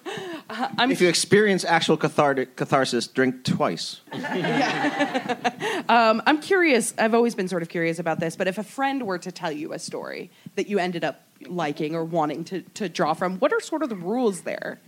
[0.92, 4.00] if you experience actual cathartic catharsis, drink twice.
[5.88, 6.94] Um, I'm curious.
[6.98, 9.50] I've always been sort of curious about this, but if a friend were to tell
[9.50, 13.52] you a story that you ended up liking or wanting to, to draw from, what
[13.52, 14.78] are sort of the rules there?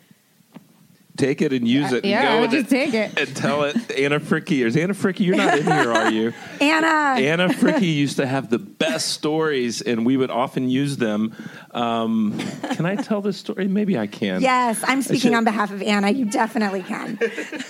[1.15, 2.05] Take it and use it.
[2.05, 3.19] And Yeah, go I would with just take it.
[3.21, 3.77] and tell it.
[3.91, 4.65] Anna Fricke.
[4.65, 5.21] Is Anna Fricke?
[5.21, 6.33] You're not in here, are you?
[6.61, 7.21] Anna.
[7.21, 11.35] Anna Fricke used to have the best stories, and we would often use them.
[11.73, 12.39] Um,
[12.73, 13.69] can I tell this story?
[13.69, 14.41] Maybe I can.
[14.41, 16.11] Yes, I'm speaking should- on behalf of Anna.
[16.11, 17.19] You definitely can.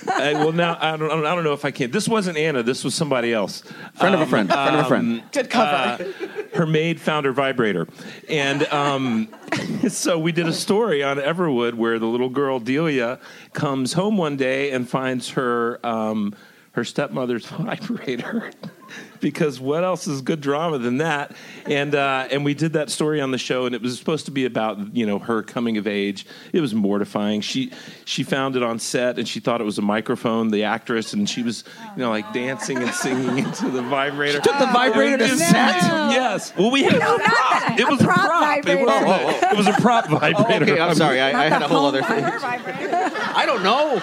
[0.08, 1.90] I, well, now I don't, I don't know if I can.
[1.90, 2.62] This wasn't Anna.
[2.62, 3.62] This was somebody else.
[3.94, 4.48] Friend of a friend.
[4.48, 5.22] Friend of a friend.
[5.32, 6.04] Good cover.
[6.54, 7.88] her maid found her vibrator.
[8.28, 9.28] And um,
[9.88, 13.18] so we did a story on Everwood where the little girl Delia
[13.52, 16.34] comes home one day and finds her um,
[16.72, 18.50] her stepmother's vibrator.
[19.22, 21.34] Because what else is good drama than that?
[21.64, 24.30] And uh, and we did that story on the show, and it was supposed to
[24.30, 26.26] be about you know her coming of age.
[26.52, 27.40] It was mortifying.
[27.40, 27.72] She
[28.04, 30.48] she found it on set, and she thought it was a microphone.
[30.50, 31.64] The actress, and she was
[31.96, 34.40] you know like dancing and singing into the vibrator.
[34.40, 35.76] Took the vibrator to It set.
[36.12, 36.52] Yes.
[36.56, 37.50] Well, we had No, a not prop.
[37.52, 37.76] that.
[37.78, 38.58] It A was a prop prop.
[38.58, 38.84] It vibrator.
[38.86, 40.64] wasn't a- it was a prop vibrator.
[40.72, 41.20] Okay, I'm sorry.
[41.20, 42.22] I, I had a whole other thing.
[42.24, 42.90] Vibrator.
[43.34, 44.00] I don't know.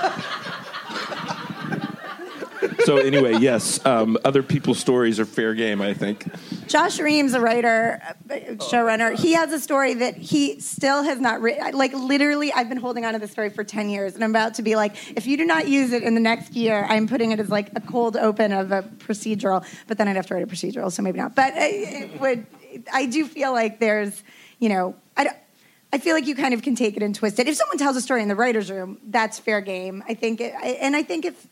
[2.85, 5.81] So anyway, yes, um, other people's stories are fair game.
[5.81, 6.25] I think.
[6.67, 11.41] Josh Reims, a writer, uh, showrunner, he has a story that he still has not
[11.41, 11.75] written.
[11.75, 14.55] Like literally, I've been holding on to this story for ten years, and I'm about
[14.55, 17.31] to be like, if you do not use it in the next year, I'm putting
[17.31, 19.65] it as like a cold open of a procedural.
[19.87, 21.35] But then I'd have to write a procedural, so maybe not.
[21.35, 22.45] But it would.
[22.93, 24.23] I do feel like there's,
[24.59, 25.23] you know, I.
[25.25, 25.37] Don't,
[25.91, 27.47] I feel like you kind of can take it and twist it.
[27.47, 30.03] If someone tells a story in the writers' room, that's fair game.
[30.07, 31.47] I think, it, and I think if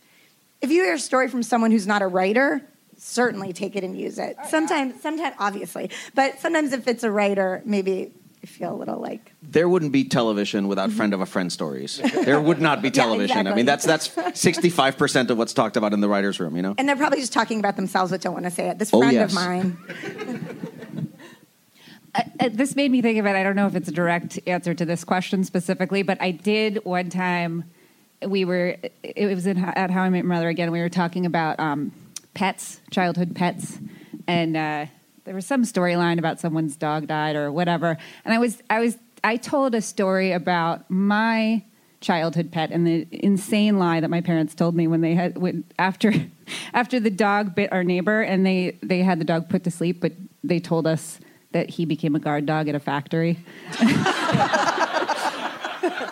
[0.61, 2.61] if you hear a story from someone who's not a writer,
[2.97, 4.35] certainly take it and use it.
[4.49, 9.33] Sometimes, sometimes, obviously, but sometimes if it's a writer, maybe you feel a little like
[9.43, 11.97] There wouldn't be television without friend of a friend stories.
[12.23, 13.47] There would not be Yeah, television.
[13.47, 16.55] I mean, that's that's sixty five percent of what's talked about in the writers' room.
[16.55, 16.75] You know.
[16.77, 18.79] and they're probably just talking about themselves but don't want to say it.
[18.79, 19.31] This Oh, friend yes.
[19.31, 19.77] of mine.
[22.15, 23.35] Uh, uh, this made me think of it.
[23.35, 26.83] I don't know if it's a direct answer to this question specifically, but I did
[26.85, 27.65] one time.
[28.25, 28.77] We were.
[29.03, 30.71] It was in, at How I Met Your Mother again.
[30.71, 31.91] We were talking about um,
[32.33, 33.77] pets, childhood pets,
[34.27, 34.85] and uh,
[35.25, 37.97] there was some storyline about someone's dog died or whatever.
[38.25, 38.61] And I was.
[38.69, 38.97] I was.
[39.23, 41.63] I told a story about my
[41.99, 45.63] childhood pet and the insane lie that my parents told me when they had when,
[45.79, 46.13] after
[46.73, 49.99] after the dog bit our neighbor and they they had the dog put to sleep
[49.99, 50.11] but
[50.43, 51.19] they told us
[51.53, 53.39] that he became a guard dog at a factory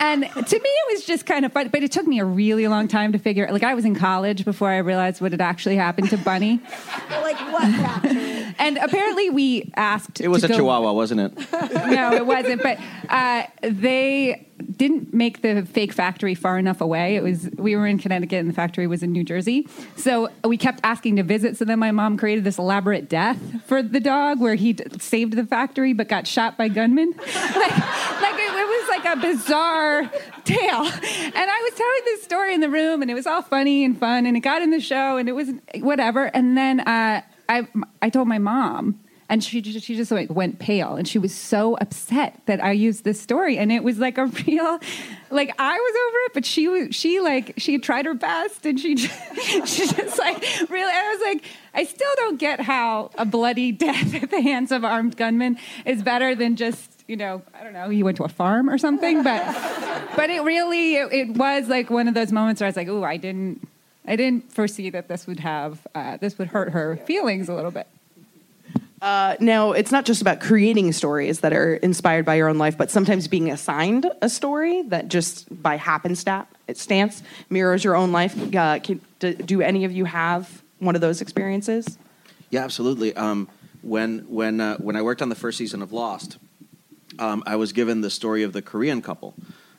[0.00, 2.66] and to me it was just kind of fun but it took me a really
[2.68, 5.76] long time to figure like i was in college before i realized what had actually
[5.76, 6.60] happened to bunny
[7.10, 8.54] like what factory?
[8.58, 11.32] and apparently we asked It was to a go- Chihuahua, wasn't it?
[11.52, 12.62] no, it wasn't.
[12.62, 14.45] But uh, they
[14.76, 17.16] didn't make the fake factory far enough away.
[17.16, 19.68] It was we were in Connecticut and the factory was in New Jersey.
[19.96, 21.56] So we kept asking to visit.
[21.56, 25.44] So then my mom created this elaborate death for the dog where he saved the
[25.44, 27.12] factory but got shot by gunmen.
[27.16, 30.10] like, like it, it was like a bizarre
[30.44, 30.84] tale.
[30.84, 33.98] And I was telling this story in the room, and it was all funny and
[33.98, 36.26] fun, and it got in the show, and it was whatever.
[36.26, 37.66] And then uh, I
[38.02, 40.94] I told my mom and she just, she just like went pale.
[40.94, 43.58] And she was so upset that I used this story.
[43.58, 44.78] And it was like a real
[45.30, 48.64] like I was over it but she was she like she tried her best.
[48.64, 53.10] And she just, she just like really I was like I still don't get how
[53.18, 57.42] a bloody death at the hands of armed gunmen is better than just you know
[57.52, 59.24] I don't know you went to a farm or something.
[59.24, 59.42] But
[60.14, 62.88] but it really it, it was like one of those moments where I was like
[62.88, 63.66] ooh I didn't
[64.06, 67.72] I didn't foresee that this would have uh, this would hurt her feelings a little
[67.72, 67.88] bit
[69.06, 72.76] Uh, now, it's not just about creating stories that are inspired by your own life,
[72.76, 78.36] but sometimes being assigned a story that just by happenstance mirrors your own life.
[78.52, 81.98] Uh, can, do, do any of you have one of those experiences?
[82.50, 83.14] Yeah, absolutely.
[83.14, 83.48] Um,
[83.82, 86.38] when when uh, when I worked on the first season of Lost,
[87.20, 89.34] um, I was given the story of the Korean couple,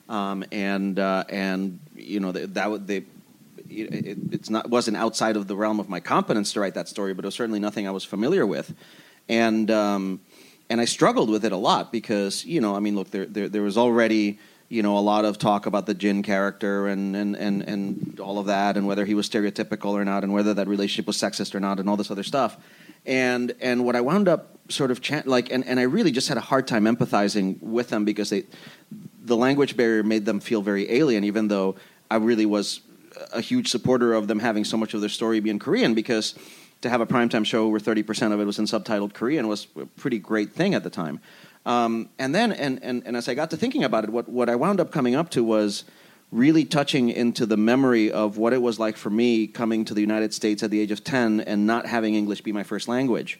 [0.08, 3.04] um, and uh, and you know that, that they.
[3.70, 7.14] It, it's not wasn't outside of the realm of my competence to write that story,
[7.14, 8.74] but it was certainly nothing I was familiar with,
[9.30, 10.22] and um,
[10.70, 13.50] and I struggled with it a lot because you know I mean look there there,
[13.50, 17.36] there was already you know a lot of talk about the Jin character and, and
[17.36, 20.68] and and all of that and whether he was stereotypical or not and whether that
[20.68, 22.58] relationship was sexist or not and all this other stuff.
[23.06, 26.38] And and what I wound up sort of like and, and I really just had
[26.38, 28.44] a hard time empathizing with them because they
[29.24, 31.76] the language barrier made them feel very alien even though
[32.12, 32.82] I really was
[33.34, 36.36] a huge supporter of them having so much of their story be in Korean because
[36.82, 39.86] to have a primetime show where 30% of it was in subtitled Korean was a
[39.86, 41.20] pretty great thing at the time.
[41.66, 44.50] Um, and then, and, and, and as I got to thinking about it, what, what
[44.50, 45.84] I wound up coming up to was
[46.32, 50.02] really touching into the memory of what it was like for me coming to the
[50.02, 53.40] United States at the age of 10 and not having English be my first language.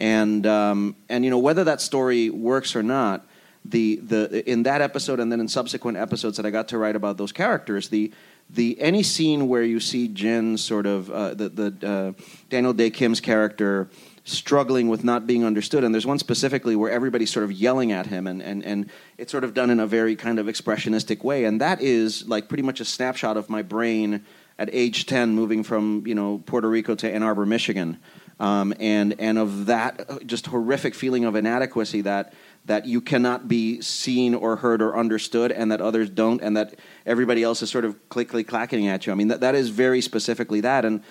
[0.00, 3.26] And, um, and you know, whether that story works or not,
[3.64, 6.96] the, the, in that episode and then in subsequent episodes that I got to write
[6.96, 8.12] about those characters, the,
[8.50, 12.90] the any scene where you see Jin sort of uh, the the uh, Daniel Dae
[12.90, 13.90] Kim's character
[14.28, 15.84] struggling with not being understood.
[15.84, 19.32] And there's one specifically where everybody's sort of yelling at him, and, and, and it's
[19.32, 21.44] sort of done in a very kind of expressionistic way.
[21.44, 24.24] And that is like pretty much a snapshot of my brain
[24.58, 27.98] at age 10, moving from you know Puerto Rico to Ann Arbor, Michigan,
[28.40, 32.34] um, and and of that uh, just horrific feeling of inadequacy that
[32.64, 36.74] that you cannot be seen or heard or understood, and that others don't, and that
[37.08, 39.12] everybody else is sort of click click clacking at you.
[39.12, 41.02] I mean, that that is very specifically that, and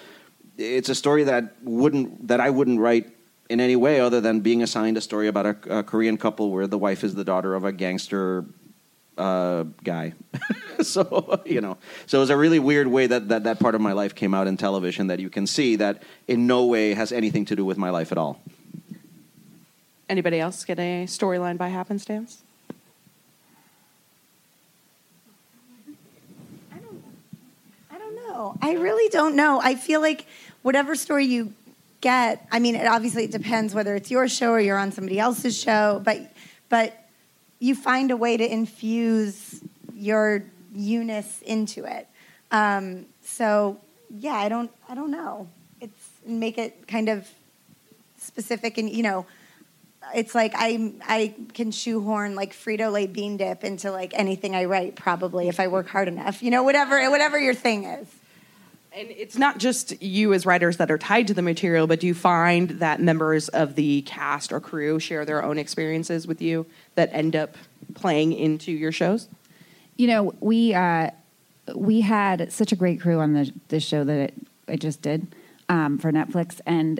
[0.58, 3.10] it's a story that wouldn't that I wouldn't write
[3.50, 6.68] in any way other than being assigned a story about a, a Korean couple where
[6.68, 8.46] the wife is the daughter of a gangster
[9.18, 10.14] uh, guy.
[10.82, 13.82] so you know, so it was a really weird way that, that that part of
[13.82, 17.12] my life came out in television that you can see that in no way has
[17.12, 18.42] anything to do with my life at all.
[20.10, 22.44] Anybody else get a storyline by happenstance?
[27.92, 28.58] I don't know.
[28.62, 29.60] I really don't know.
[29.62, 30.26] I feel like
[30.62, 31.54] whatever story you
[32.02, 35.20] get, I mean, it obviously it depends whether it's your show or you're on somebody
[35.20, 36.32] else's show, but
[36.70, 36.94] but
[37.60, 39.62] you find a way to infuse
[39.96, 40.44] your
[40.76, 42.08] Eunice into it.
[42.52, 45.48] Um, so yeah, I don't I don't know.
[45.82, 47.28] It's make it kind of
[48.18, 49.26] specific and you know
[50.14, 54.66] it's like I I can shoehorn like Frito Lay bean dip into like anything I
[54.66, 56.44] write probably if I work hard enough.
[56.44, 58.08] You know, whatever whatever your thing is.
[58.98, 62.08] And it's not just you as writers that are tied to the material, but do
[62.08, 66.66] you find that members of the cast or crew share their own experiences with you
[66.96, 67.58] that end up
[67.94, 69.28] playing into your shows?
[69.98, 71.12] You know, we uh,
[71.76, 74.34] we had such a great crew on the this show that it,
[74.68, 75.28] I just did
[75.70, 77.00] um, for Netflix, and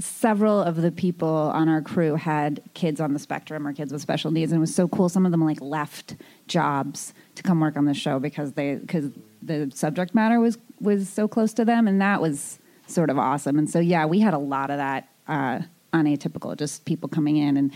[0.00, 4.02] several of the people on our crew had kids on the spectrum or kids with
[4.02, 5.08] special needs, and it was so cool.
[5.08, 6.16] Some of them like left
[6.48, 9.10] jobs to come work on the show because they because
[9.42, 13.58] the subject matter was was so close to them, and that was sort of awesome.
[13.58, 15.60] And so yeah, we had a lot of that uh,
[15.92, 17.72] on Atypical, just people coming in and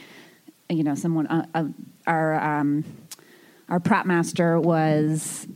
[0.69, 1.65] you know someone uh, uh,
[2.07, 2.85] our um,
[3.69, 5.47] our prop master was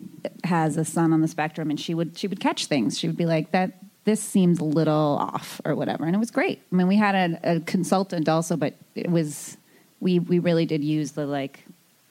[0.45, 2.99] has a son on the spectrum and she would she would catch things.
[2.99, 6.05] She would be like that this seems a little off or whatever.
[6.05, 6.63] And it was great.
[6.73, 9.57] I mean we had a, a consultant also but it was
[10.01, 11.65] we we really did use the like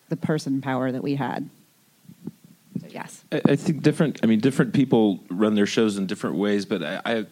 [0.10, 1.50] the person power that we had
[2.94, 4.20] yes I, I think different.
[4.24, 6.66] I mean, different people run their shows in different ways.
[6.66, 7.26] But I, I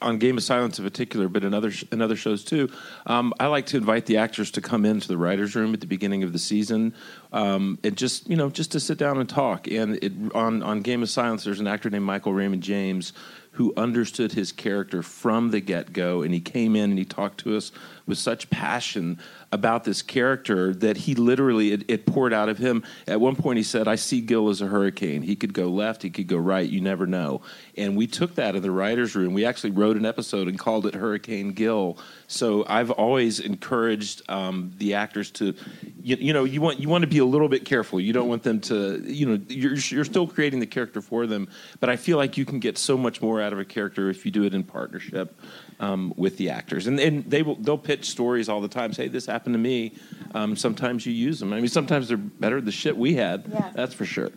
[0.00, 2.70] on Game of Silence in particular, but in other in other shows too,
[3.06, 5.86] um, I like to invite the actors to come into the writers' room at the
[5.86, 6.94] beginning of the season,
[7.32, 9.66] um, and just you know just to sit down and talk.
[9.66, 13.12] And it, on on Game of Silence, there's an actor named Michael Raymond James
[13.56, 17.38] who understood his character from the get go, and he came in and he talked
[17.40, 17.70] to us
[18.06, 19.18] with such passion
[19.50, 22.82] about this character that he literally it, it poured out of him.
[23.06, 25.22] At one point, he said, "I see Gil as a hurricane.
[25.22, 26.68] He could go left, he could go right.
[26.68, 27.42] You never know."
[27.76, 29.34] And we took that in the writers' room.
[29.34, 31.98] We actually wrote an episode and called it Hurricane Gil.
[32.26, 35.54] So I've always encouraged um, the actors to,
[36.02, 38.00] you, you know, you want you want to be a little bit careful.
[38.00, 41.48] You don't want them to, you know, you're you're still creating the character for them.
[41.78, 44.24] But I feel like you can get so much more out of a character if
[44.24, 45.38] you do it in partnership
[45.82, 48.92] um, with the actors, and and they will they'll pitch stories all the time.
[48.92, 49.92] Say this happened to me.
[50.32, 51.52] Um, sometimes you use them.
[51.52, 53.44] I mean, sometimes they're better than the shit we had.
[53.50, 53.72] Yeah.
[53.74, 54.30] That's for sure.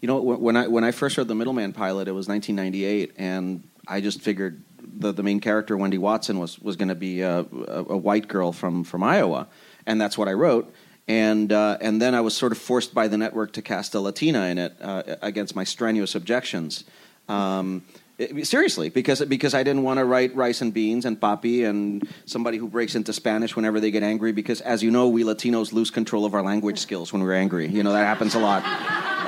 [0.00, 3.14] You know, when when I when I first heard the Middleman pilot, it was 1998,
[3.18, 7.22] and I just figured the the main character Wendy Watson was was going to be
[7.22, 9.48] a, a, a white girl from from Iowa,
[9.86, 10.72] and that's what I wrote.
[11.08, 14.00] And uh, and then I was sort of forced by the network to cast a
[14.00, 16.84] Latina in it uh, against my strenuous objections.
[17.28, 17.82] Um,
[18.18, 22.06] it- seriously, because because I didn't want to write rice and beans and papi and
[22.26, 24.32] somebody who breaks into Spanish whenever they get angry.
[24.32, 27.66] Because as you know, we Latinos lose control of our language skills when we're angry.
[27.66, 28.62] You know that happens a lot.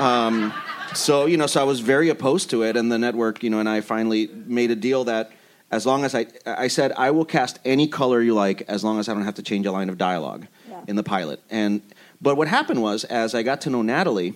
[0.00, 0.52] Um,
[0.94, 3.58] so you know, so I was very opposed to it, and the network, you know,
[3.60, 5.30] and I finally made a deal that
[5.70, 9.00] as long as I, I said I will cast any color you like, as long
[9.00, 10.82] as I don't have to change a line of dialogue Yeah.
[10.86, 11.40] in the pilot.
[11.50, 11.82] And
[12.22, 14.34] but what happened was, as I got to know Natalie,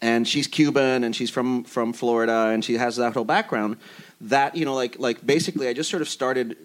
[0.00, 3.76] and she's Cuban and she's from from Florida and she has that whole background.
[4.20, 6.56] That you know, like like basically, I just sort of started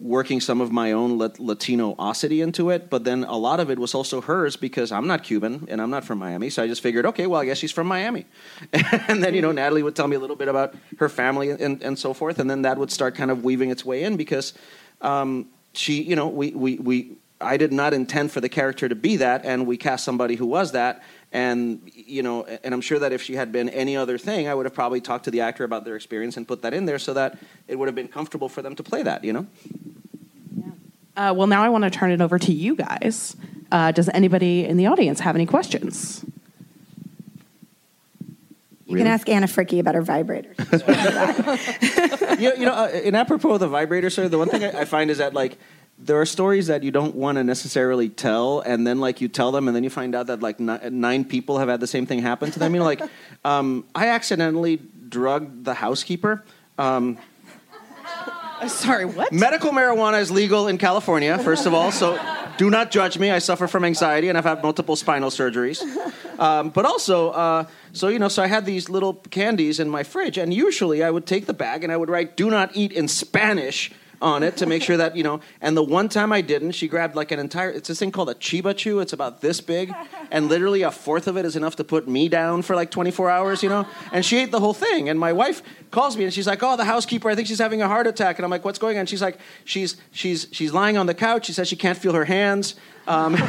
[0.00, 3.78] working some of my own Lat- Latino-osity into it, but then a lot of it
[3.78, 6.82] was also hers because I'm not Cuban and I'm not from Miami, so I just
[6.82, 8.26] figured, okay, well, I guess she's from Miami.
[8.72, 11.82] and then, you know, Natalie would tell me a little bit about her family and,
[11.82, 14.54] and so forth, and then that would start kind of weaving its way in because
[15.00, 18.94] um, she, you know, we, we, we, I did not intend for the character to
[18.94, 21.02] be that, and we cast somebody who was that.
[21.34, 24.54] And you know, and I'm sure that if she had been any other thing, I
[24.54, 27.00] would have probably talked to the actor about their experience and put that in there
[27.00, 29.24] so that it would have been comfortable for them to play that.
[29.24, 29.46] You know.
[31.16, 33.36] Uh, well, now I want to turn it over to you guys.
[33.72, 36.24] Uh, does anybody in the audience have any questions?
[38.86, 40.54] You can ask Anna Fricke about her vibrators.
[42.40, 44.84] you, you know, uh, in apropos of the vibrator, sir, the one thing I, I
[44.84, 45.58] find is that like
[45.98, 49.52] there are stories that you don't want to necessarily tell, and then like you tell
[49.52, 52.04] them, and then you find out that like ni- nine people have had the same
[52.06, 52.74] thing happen to them.
[52.74, 53.02] You know, like
[53.44, 56.44] um, I accidentally drugged the housekeeper.
[56.78, 57.18] Um,
[58.60, 59.32] Uh, Sorry, what?
[59.32, 62.16] medical marijuana is legal in California, first of all, so
[62.56, 63.30] do not judge me.
[63.30, 65.82] I suffer from anxiety and I've had multiple spinal surgeries.
[66.38, 70.02] Um, but also, uh, so you know, so I had these little candies in my
[70.04, 72.92] fridge, and usually I would take the bag and I would write "Do not eat"
[72.92, 73.90] in Spanish
[74.24, 75.40] on it to make sure that you know.
[75.60, 77.70] And the one time I didn't, she grabbed like an entire.
[77.70, 78.98] It's this thing called a Cheeba Chew.
[79.00, 79.94] It's about this big,
[80.30, 83.30] and literally a fourth of it is enough to put me down for like 24
[83.30, 83.86] hours, you know.
[84.10, 85.08] And she ate the whole thing.
[85.08, 87.82] And my wife calls me and she's like, "Oh, the housekeeper, I think she's having
[87.82, 90.96] a heart attack." And I'm like, "What's going on?" She's like, "She's she's she's lying
[90.96, 91.46] on the couch.
[91.46, 92.74] She says she can't feel her hands."
[93.06, 93.36] Um,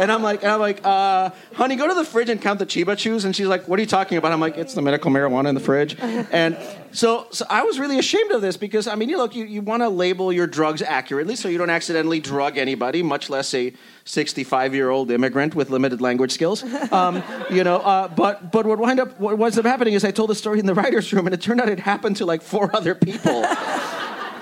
[0.00, 2.64] And I'm like, and I'm like, uh, honey, go to the fridge and count the
[2.64, 3.26] Cheeba chews.
[3.26, 4.32] And she's like, what are you talking about?
[4.32, 5.94] I'm like, it's the medical marijuana in the fridge.
[6.00, 6.56] And
[6.92, 9.62] so, so I was really ashamed of this because, I mean, you look, you, you
[9.62, 13.72] want to label your drugs accurately so you don't accidentally drug anybody, much less a
[14.04, 16.62] 65 year old immigrant with limited language skills.
[16.92, 20.10] Um, you know, uh, but but what wind up what winds up happening is I
[20.10, 22.42] told the story in the writers' room, and it turned out it happened to like
[22.42, 23.44] four other people.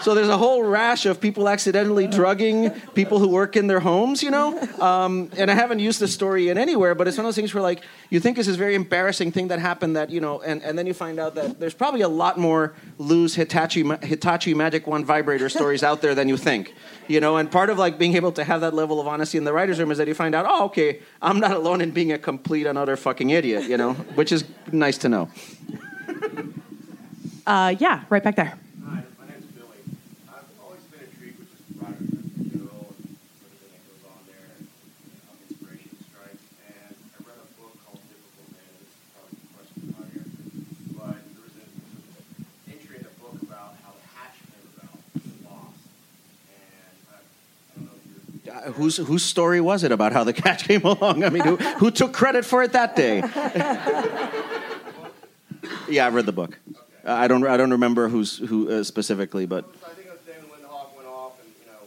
[0.02, 4.22] So there's a whole rash of people accidentally drugging people who work in their homes,
[4.22, 4.58] you know.
[4.80, 7.52] Um, and I haven't used this story in anywhere, but it's one of those things
[7.52, 10.40] where like you think this is a very embarrassing thing that happened that you know,
[10.40, 14.54] and, and then you find out that there's probably a lot more loose Hitachi Hitachi
[14.54, 16.74] Magic Wand vibrator stories out there than you think,
[17.06, 17.36] you know.
[17.36, 19.78] And part of like being able to have that level of honesty in the writers'
[19.78, 22.66] room is that you find out, oh, okay, I'm not alone in being a complete
[22.66, 25.28] and utter fucking idiot, you know, which is nice to know.
[27.46, 28.58] Uh, yeah, right back there.
[28.84, 29.80] Hi, my name's Billy.
[30.28, 33.08] I've always been intrigued with just writers and Joe and
[33.40, 36.44] everything that goes on there, and you know, inspiration strikes.
[36.60, 38.68] And I read a book called Difficult Man.
[38.84, 40.28] This is probably a question from out here,
[40.92, 41.72] but there was an
[42.68, 45.88] entry in the book about how the hatch came about, was lost,
[46.52, 48.37] and I, I don't know if you're.
[48.48, 51.24] Uh, whose whose story was it about how the catch came along?
[51.24, 53.18] I mean, who who took credit for it that day?
[55.88, 56.58] yeah, I read the book.
[57.04, 60.20] Uh, I don't I don't remember who's who uh, specifically, but I think it was
[60.26, 61.78] Damon Lindelof went off and you know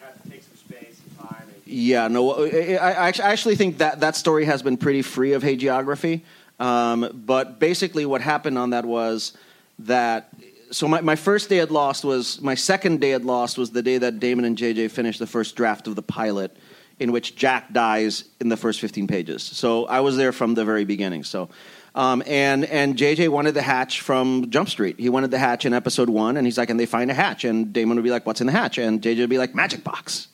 [0.00, 1.42] had to take some space and time.
[1.42, 4.76] And yeah, no, I, I I actu- I actually think that that story has been
[4.76, 6.22] pretty free of hagiography.
[6.58, 9.32] Um, but basically, what happened on that was
[9.80, 10.28] that.
[10.70, 13.82] So my, my first day at Lost was my second day at Lost was the
[13.82, 16.56] day that Damon and JJ finished the first draft of the pilot,
[17.00, 19.42] in which Jack dies in the first 15 pages.
[19.42, 21.24] So I was there from the very beginning.
[21.24, 21.48] So,
[21.94, 25.00] um, and and JJ wanted the hatch from Jump Street.
[25.00, 27.44] He wanted the hatch in episode one, and he's like, and they find a hatch,
[27.44, 29.82] and Damon would be like, "What's in the hatch?" And JJ would be like, "Magic
[29.82, 30.28] box."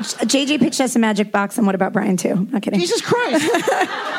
[0.00, 2.48] JJ pitched us a magic box, and what about Brian too?
[2.50, 2.80] Not kidding.
[2.80, 3.48] Jesus Christ!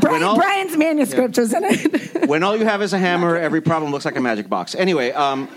[0.00, 2.28] Brian, all- Brian's manuscript was in it.
[2.28, 4.74] when all you have is a hammer, every problem looks like a magic box.
[4.74, 5.48] Anyway, um,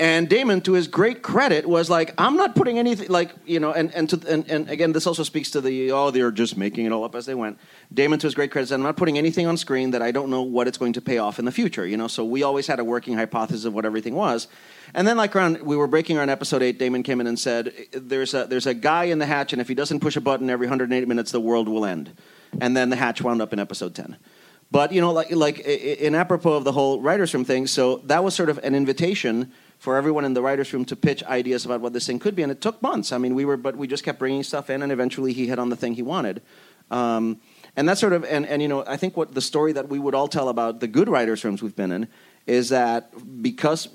[0.00, 3.72] and Damon, to his great credit, was like, "I'm not putting anything like you know."
[3.72, 6.86] And and to and, and again, this also speaks to the oh, they're just making
[6.86, 7.58] it all up as they went.
[7.92, 10.30] Damon, to his great credit, said, "I'm not putting anything on screen that I don't
[10.30, 12.66] know what it's going to pay off in the future." You know, so we always
[12.66, 14.48] had a working hypothesis of what everything was.
[14.94, 16.78] And then, like around, we were breaking around episode eight.
[16.78, 19.68] Damon came in and said, "There's a there's a guy in the hatch, and if
[19.68, 22.10] he doesn't push a button every 108 minutes, the world will end."
[22.58, 24.16] And then the hatch wound up in episode 10.
[24.70, 28.24] But you know, like like in apropos of the whole writers' room thing, so that
[28.24, 31.80] was sort of an invitation for everyone in the writers' room to pitch ideas about
[31.80, 33.12] what this thing could be, and it took months.
[33.12, 35.58] I mean, we were, but we just kept bringing stuff in, and eventually he hit
[35.58, 36.42] on the thing he wanted.
[36.90, 37.40] Um,
[37.76, 39.98] and that's sort of, and, and you know, I think what the story that we
[39.98, 42.08] would all tell about the good writers' rooms we've been in
[42.46, 43.10] is that
[43.42, 43.88] because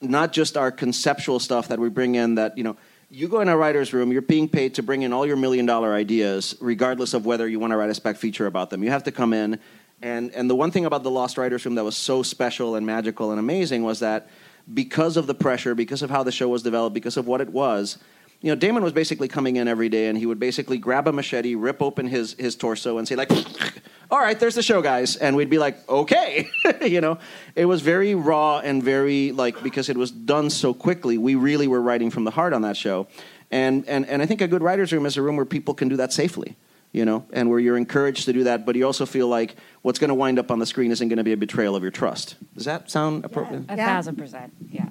[0.00, 2.76] not just our conceptual stuff that we bring in, that you know,
[3.08, 5.66] you go in a writer's room, you're being paid to bring in all your million
[5.66, 8.82] dollar ideas, regardless of whether you want to write a spec feature about them.
[8.82, 9.60] You have to come in.
[10.02, 12.84] And, and the one thing about the Lost Writers Room that was so special and
[12.84, 14.28] magical and amazing was that
[14.72, 17.50] because of the pressure, because of how the show was developed, because of what it
[17.50, 17.98] was,
[18.40, 21.12] you know, Damon was basically coming in every day and he would basically grab a
[21.12, 23.30] machete, rip open his, his torso, and say, like,
[24.10, 25.16] all right, there's the show, guys.
[25.16, 26.48] And we'd be like, okay.
[26.82, 27.18] you know,
[27.56, 31.66] it was very raw and very, like, because it was done so quickly, we really
[31.66, 33.08] were writing from the heart on that show.
[33.50, 35.88] And, and, and I think a good writer's room is a room where people can
[35.88, 36.56] do that safely,
[36.92, 39.98] you know, and where you're encouraged to do that, but you also feel like what's
[39.98, 41.90] going to wind up on the screen isn't going to be a betrayal of your
[41.90, 42.36] trust.
[42.54, 43.64] Does that sound appropriate?
[43.68, 43.86] A Yeah.
[43.86, 44.52] thousand percent.
[44.70, 44.88] Yeah.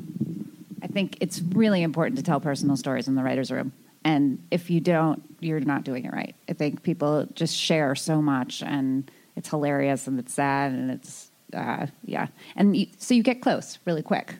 [0.81, 3.73] I think it's really important to tell personal stories in the writer's room.
[4.03, 6.35] And if you don't, you're not doing it right.
[6.47, 11.29] I think people just share so much, and it's hilarious, and it's sad, and it's,
[11.53, 12.27] uh, yeah.
[12.55, 14.35] And you, so you get close really quick.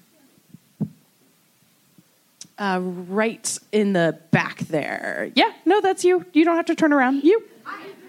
[2.59, 5.31] Uh, right in the back there.
[5.35, 6.25] Yeah, no, that's you.
[6.33, 7.23] You don't have to turn around.
[7.23, 7.43] You.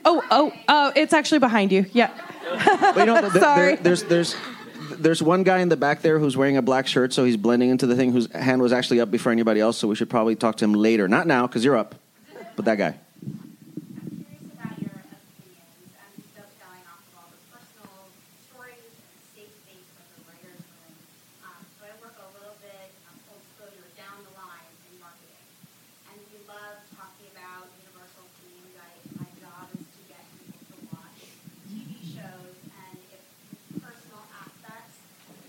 [0.07, 1.85] Oh, oh, oh, it's actually behind you.
[1.93, 2.11] Yeah.
[2.81, 3.75] But you know, th- th- Sorry.
[3.75, 4.37] there- there's there's
[4.99, 7.69] there's one guy in the back there who's wearing a black shirt, so he's blending
[7.69, 8.11] into the thing.
[8.13, 10.73] Whose hand was actually up before anybody else, so we should probably talk to him
[10.73, 11.09] later.
[11.09, 11.95] Not now, because you're up,
[12.57, 12.95] but that guy.
[13.21, 13.53] I'm
[14.17, 17.93] curious about your opinions and dovetailing off of all the personal
[18.49, 20.97] stories and safe space of the writer's room.
[21.45, 24.97] Um, so I work a little bit um, old school, you're down the line in
[25.05, 25.45] marketing.
[26.09, 28.73] And we love talking about universal themes.
[28.81, 28.89] I,
[29.21, 31.21] my job is to get people to watch
[31.69, 33.23] TV shows and if
[33.85, 34.97] personal aspects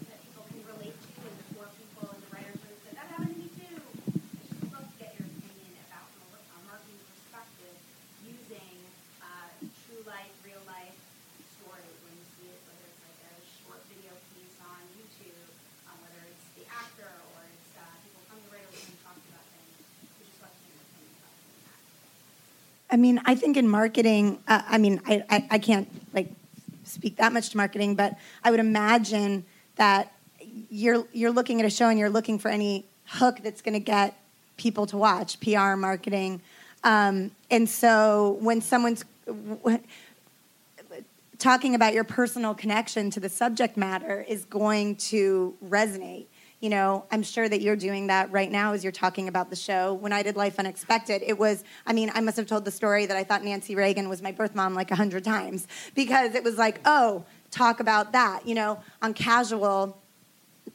[0.10, 3.08] that people can relate to and the four people in the writer's room said, that
[3.10, 3.78] happened to me too.
[3.80, 7.76] I just love to get your opinion about from a a marketing perspective
[8.26, 8.76] using
[9.24, 9.48] uh,
[9.88, 10.98] true life, real life
[11.60, 13.34] stories when you see it, whether it's like a
[13.64, 15.46] short video piece on YouTube,
[15.90, 19.00] um, whether it's the actor or it's uh, people come to the writer's room and
[19.06, 19.74] talk about things.
[20.20, 21.80] We just love to hear your opinion about doing that.
[22.92, 26.32] I mean, I think in marketing, uh, I mean, I, I, I can't like
[26.84, 30.12] speak that much to marketing, but I would imagine that
[30.70, 33.80] you're you're looking at a show and you're looking for any hook that's going to
[33.80, 34.16] get
[34.58, 36.42] people to watch PR marketing,
[36.84, 39.80] um, and so when someone's w-
[41.38, 46.26] talking about your personal connection to the subject matter is going to resonate.
[46.60, 49.56] You know, I'm sure that you're doing that right now as you're talking about the
[49.56, 49.94] show.
[49.94, 53.06] When I did Life Unexpected, it was, I mean, I must have told the story
[53.06, 56.44] that I thought Nancy Reagan was my birth mom like a hundred times because it
[56.44, 58.46] was like, oh, talk about that.
[58.46, 60.02] You know, on casual,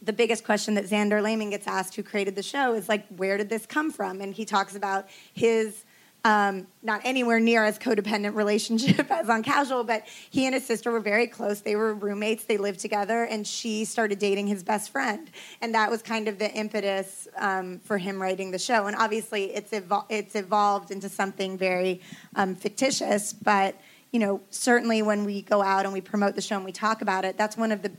[0.01, 3.37] the biggest question that Zander Lehmann gets asked, who created the show, is like, where
[3.37, 4.23] did this come from?
[4.23, 5.85] And he talks about his
[6.25, 10.91] um, not anywhere near as codependent relationship as on casual, but he and his sister
[10.91, 11.61] were very close.
[11.61, 12.45] They were roommates.
[12.45, 16.39] They lived together, and she started dating his best friend, and that was kind of
[16.39, 18.87] the impetus um, for him writing the show.
[18.87, 22.01] And obviously, it's evol- it's evolved into something very
[22.37, 23.79] um, fictitious, but
[24.11, 27.03] you know, certainly when we go out and we promote the show and we talk
[27.03, 27.91] about it, that's one of the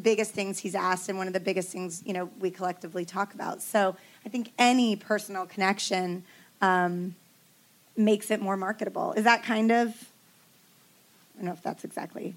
[0.00, 3.32] biggest things he's asked and one of the biggest things you know we collectively talk
[3.32, 3.94] about so
[4.26, 6.24] i think any personal connection
[6.60, 7.14] um,
[7.96, 9.12] makes it more marketable.
[9.12, 9.88] Is that kind of
[11.34, 12.34] i don't know if that's exactly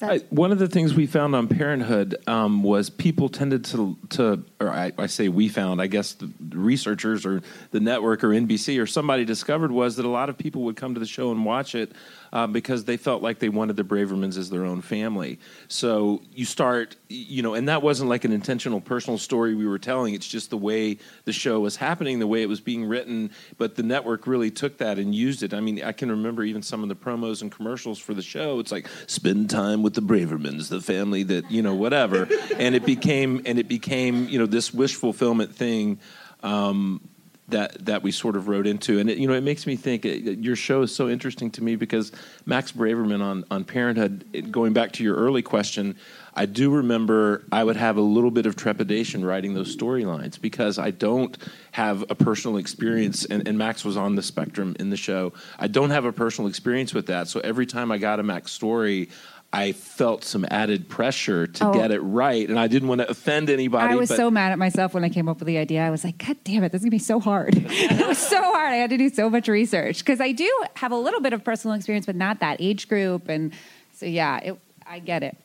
[0.00, 4.42] I, one of the things we found on Parenthood um, was people tended to, to
[4.58, 8.82] or I, I say we found, I guess the researchers or the network or NBC
[8.82, 11.44] or somebody discovered was that a lot of people would come to the show and
[11.44, 11.92] watch it
[12.32, 15.38] uh, because they felt like they wanted the Bravermans as their own family.
[15.68, 19.78] So you start, you know, and that wasn't like an intentional personal story we were
[19.78, 20.14] telling.
[20.14, 23.30] It's just the way the show was happening, the way it was being written.
[23.58, 25.52] But the network really took that and used it.
[25.52, 28.58] I mean, I can remember even some of the promos and commercials for the show.
[28.60, 32.28] It's like spend time with the Bravermans, the family that you know, whatever.
[32.56, 36.00] and it became and it became you know this wish fulfillment thing.
[36.42, 37.08] Um,
[37.48, 40.06] that that we sort of wrote into, and it, you know, it makes me think.
[40.06, 42.12] uh, Your show is so interesting to me because
[42.46, 44.24] Max Braverman on on Parenthood.
[44.32, 45.96] it- Going back to your early question,
[46.34, 50.78] I do remember I would have a little bit of trepidation writing those storylines because
[50.78, 51.36] I don't
[51.72, 55.32] have a personal experience, and, and Max was on the spectrum in the show.
[55.58, 58.52] I don't have a personal experience with that, so every time I got a Max
[58.52, 59.08] story.
[59.54, 61.74] I felt some added pressure to Oh.
[61.74, 63.92] get it right, and I didn't want to offend anybody.
[63.92, 65.82] I was so mad at myself when I came up with the idea.
[65.86, 67.54] I was like, God damn it, this is gonna be so hard.
[67.68, 68.72] it was so hard.
[68.72, 71.44] I had to do so much research because I do have a little bit of
[71.44, 73.28] personal experience, but not that age group.
[73.28, 73.52] And
[73.92, 75.36] so, yeah, it, I get it.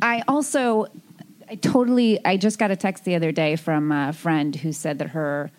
[0.00, 0.86] I also,
[1.48, 4.98] I totally, I just got a text the other day from a friend who said
[4.98, 5.50] that her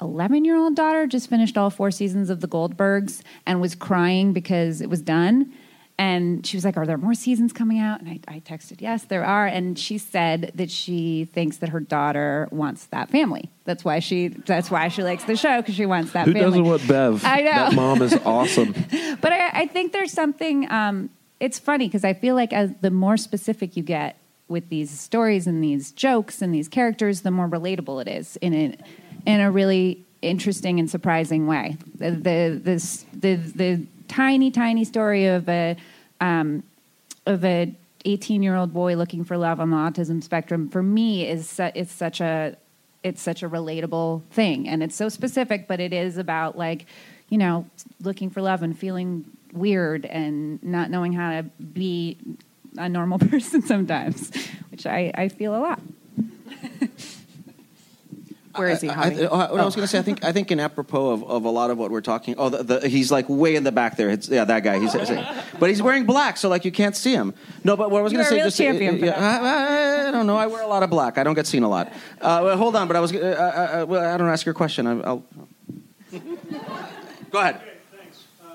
[0.00, 4.32] 11 year old daughter just finished all four seasons of The Goldbergs and was crying
[4.34, 5.52] because it was done.
[5.98, 8.00] And she was like, Are there more seasons coming out?
[8.00, 9.46] And I, I texted, Yes, there are.
[9.46, 13.50] And she said that she thinks that her daughter wants that family.
[13.64, 16.44] That's why she that's why she likes the show, because she wants that Who family.
[16.44, 17.24] doesn't want Bev?
[17.24, 17.50] I know.
[17.50, 18.74] That mom is awesome.
[19.20, 20.70] But I, I think there's something.
[20.70, 24.16] Um, it's funny because I feel like as the more specific you get
[24.48, 28.54] with these stories and these jokes and these characters, the more relatable it is in
[28.54, 28.76] a
[29.26, 31.76] in a really interesting and surprising way.
[31.94, 35.76] The the this, the, the tiny tiny story of a
[36.20, 36.62] um,
[37.26, 41.28] of a 18 year old boy looking for love on the autism spectrum for me
[41.28, 42.56] is su- it's such a
[43.02, 44.68] it's such a relatable thing.
[44.68, 46.86] And it's so specific but it is about like
[47.28, 47.66] you know
[48.02, 52.16] looking for love and feeling weird and not knowing how to be
[52.76, 54.30] a normal person sometimes
[54.70, 55.80] which i, I feel a lot
[58.58, 59.26] Where is he, I, honey?
[59.26, 61.44] I, what I was going to say, I think, I think, in apropos of, of
[61.44, 62.34] a lot of what we're talking.
[62.38, 64.10] Oh, the, the, he's like way in the back there.
[64.10, 64.78] It's, yeah, that guy.
[64.78, 64.92] He's,
[65.58, 67.34] but he's wearing black, so like you can't see him.
[67.64, 69.14] No, but what I was going to say, real just champion for yeah,
[70.04, 70.36] I, I don't know.
[70.36, 71.18] I wear a lot of black.
[71.18, 71.88] I don't get seen a lot.
[72.20, 73.12] Uh, well, hold on, but I was.
[73.14, 74.86] Uh, uh, uh, well, I don't ask your question.
[74.86, 75.24] I, I'll.
[77.30, 77.56] Go ahead.
[77.56, 78.24] Okay, thanks.
[78.42, 78.54] Uh,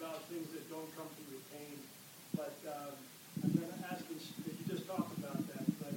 [0.00, 1.76] about things that don't come from your pain,
[2.34, 2.92] but um,
[3.44, 5.94] I'm going to ask this, if you just talked about that, but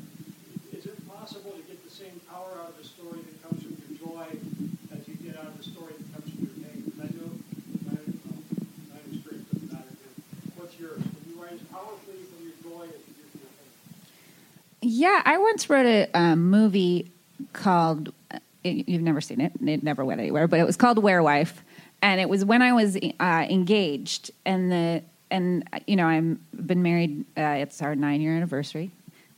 [0.78, 3.74] is it possible to get the same power out of the story that comes from
[3.80, 4.28] your joy
[4.94, 6.84] as you get out of the story that comes from your pain?
[6.86, 7.32] 'Cause I know
[7.88, 8.42] my, well,
[8.94, 10.14] my experience doesn't matter, but
[10.60, 11.02] what's yours?
[11.02, 11.69] Can you write as powerfully from your joy as you do from your pain?
[14.82, 17.12] Yeah, I once wrote a um, movie
[17.54, 18.14] called.
[18.64, 19.54] You've never seen it.
[19.66, 21.54] It never went anywhere, but it was called Werewife,
[22.02, 26.82] and it was when I was uh, engaged, and the and you know I'm been
[26.82, 27.26] married.
[27.38, 28.92] Uh, it's our nine year anniversary,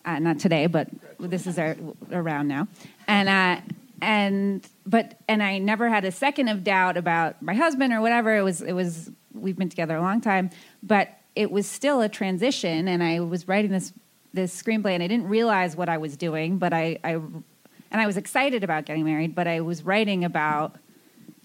[0.06, 0.90] uh, not today, but
[1.20, 1.76] this is our
[2.12, 2.68] around now,
[3.08, 3.62] and uh,
[4.02, 8.36] and but and I never had a second of doubt about my husband or whatever.
[8.36, 10.52] It was it was we've been together a long time,
[10.84, 13.94] but it was still a transition, and I was writing this
[14.34, 18.06] this screenplay, and I didn't realize what I was doing, but I, I and I
[18.06, 20.76] was excited about getting married, but I was writing about,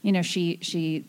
[0.03, 1.05] you know, she she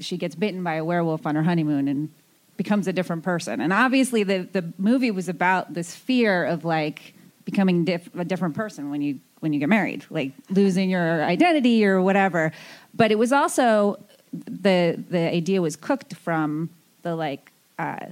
[0.00, 2.10] she gets bitten by a werewolf on her honeymoon and
[2.56, 7.14] becomes a different person, and obviously the the movie was about this fear of like
[7.44, 11.84] becoming diff- a different person when you when you get married, like losing your identity
[11.84, 12.52] or whatever.
[12.94, 13.98] But it was also
[14.32, 16.70] the the idea was cooked from
[17.02, 18.06] the like uh,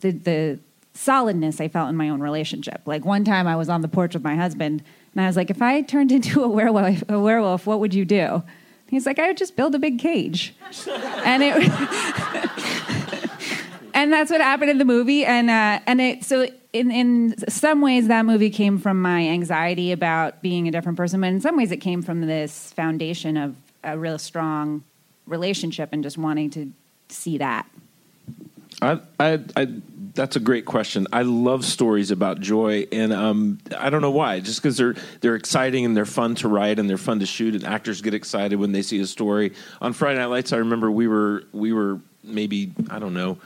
[0.00, 0.58] the the
[0.94, 2.82] solidness I felt in my own relationship.
[2.86, 4.82] Like one time I was on the porch with my husband
[5.14, 8.04] and I was like, if I turned into a werewolf, a werewolf, what would you
[8.04, 8.42] do?
[8.88, 10.54] He's like, I would just build a big cage.
[11.24, 11.56] and it
[13.94, 15.24] and that's what happened in the movie.
[15.24, 19.92] And uh, and it so in in some ways that movie came from my anxiety
[19.92, 23.56] about being a different person, but in some ways it came from this foundation of
[23.82, 24.84] a real strong
[25.26, 26.70] relationship and just wanting to
[27.08, 27.66] see that.
[28.82, 29.68] I, I, I,
[30.14, 31.06] that's a great question.
[31.12, 34.40] I love stories about joy, and um, I don't know why.
[34.40, 37.54] Just because they're they're exciting and they're fun to write and they're fun to shoot,
[37.54, 39.52] and actors get excited when they see a story.
[39.80, 43.38] On Friday Night Lights, I remember we were we were maybe I don't know.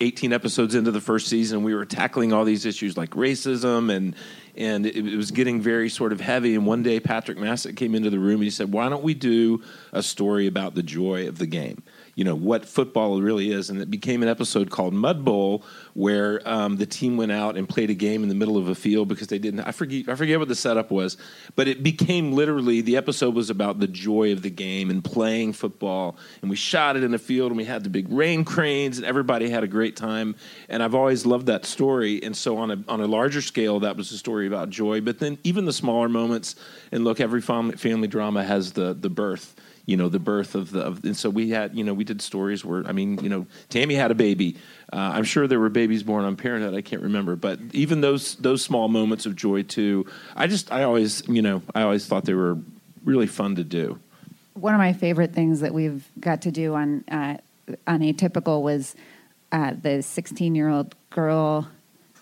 [0.00, 4.14] 18 episodes into the first season, we were tackling all these issues like racism and
[4.56, 6.54] and it, it was getting very sort of heavy.
[6.54, 9.14] And one day, Patrick Massett came into the room and he said, "Why don't we
[9.14, 11.82] do a story about the joy of the game?"
[12.14, 16.40] You know what football really is, and it became an episode called Mud Bowl, where
[16.48, 19.08] um, the team went out and played a game in the middle of a field
[19.08, 19.60] because they didn't.
[19.60, 20.08] I forget.
[20.08, 21.16] I forget what the setup was,
[21.56, 25.52] but it became literally the episode was about the joy of the game and playing
[25.52, 28.98] football, and we shot it in the field, and we had the big rain cranes,
[28.98, 30.36] and everybody had a great time.
[30.68, 33.96] And I've always loved that story, and so on a on a larger scale, that
[33.96, 35.00] was a story about joy.
[35.00, 36.56] But then even the smaller moments,
[36.92, 39.54] and look, every family, drama has the the birth
[39.86, 42.22] you know the birth of the of, and so we had you know we did
[42.22, 44.56] stories where I mean you know Tammy had a baby
[44.92, 48.36] uh, I'm sure there were babies born on Parenthood I can't remember but even those
[48.36, 52.24] those small moments of joy too I just I always you know I always thought
[52.24, 52.58] they were
[53.04, 53.98] really fun to do
[54.54, 57.36] One of my favorite things that we've got to do on uh,
[57.86, 58.94] on Atypical was
[59.52, 61.68] uh, the 16 year old girl.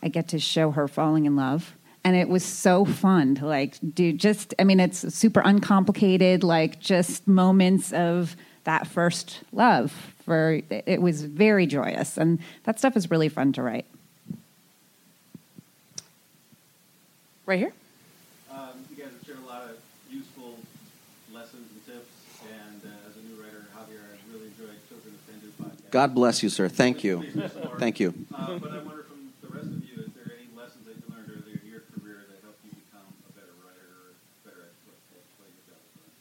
[0.02, 1.74] I get to show her falling in love.
[2.04, 6.80] And it was so fun to like do just, I mean, it's super uncomplicated, like
[6.80, 9.92] just moments of that first love.
[10.24, 13.86] For it was very joyous, and that stuff is really fun to write.
[17.44, 17.72] Right here.
[18.48, 19.70] Um, you guys have shared a lot of
[20.08, 20.58] useful
[21.34, 22.06] lessons and tips,
[22.46, 25.90] and uh, as a new writer, Javier, I really enjoyed Children of Tendu podcast.
[25.90, 26.68] God bless you, sir.
[26.68, 27.18] Thank you.
[27.18, 27.78] Please do some more.
[27.80, 28.14] Thank you.
[28.32, 31.02] Uh, but I wonder from the rest of you, is there any lessons that you
[31.10, 34.14] learned earlier in your career that helped you become a better writer or
[34.46, 36.14] better at what, at what your job is doing?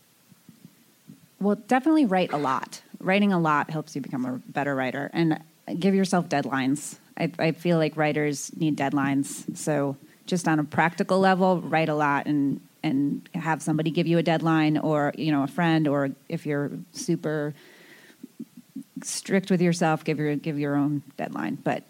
[1.42, 2.82] Well, definitely write a lot.
[3.00, 5.42] Writing a lot helps you become a better writer, and
[5.80, 6.98] give yourself deadlines.
[7.18, 9.58] I, I feel like writers need deadlines.
[9.58, 14.20] So, just on a practical level, write a lot and and have somebody give you
[14.20, 17.56] a deadline, or you know, a friend, or if you're super
[19.04, 21.56] strict with yourself, give your give your own deadline.
[21.56, 21.84] But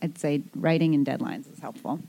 [0.00, 2.00] I'd say writing and deadlines is helpful.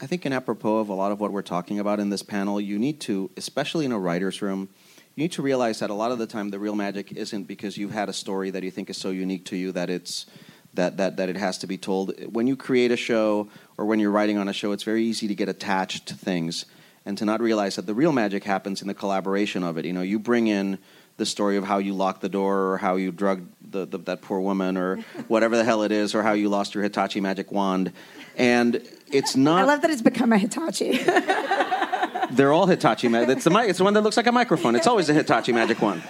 [0.00, 2.60] I think, in apropos of a lot of what we're talking about in this panel,
[2.60, 4.68] you need to, especially in a writer's room,
[5.16, 7.78] you need to realize that a lot of the time the real magic isn't because
[7.78, 10.26] you've had a story that you think is so unique to you that it's
[10.74, 12.12] that, that, that it has to be told.
[12.34, 13.48] When you create a show
[13.78, 16.66] or when you're writing on a show, it's very easy to get attached to things
[17.06, 19.86] and to not realize that the real magic happens in the collaboration of it.
[19.86, 20.76] You know, you bring in
[21.16, 24.20] the story of how you locked the door or how you drugged the, the, that
[24.20, 24.96] poor woman or
[25.28, 27.90] whatever the hell it is or how you lost your Hitachi magic wand.
[28.36, 29.62] And it's not.
[29.62, 31.00] I love that it's become a Hitachi.
[32.30, 33.08] They're all Hitachi.
[33.08, 34.76] Ma- it's the It's the one that looks like a microphone.
[34.76, 36.02] It's always a Hitachi magic wand.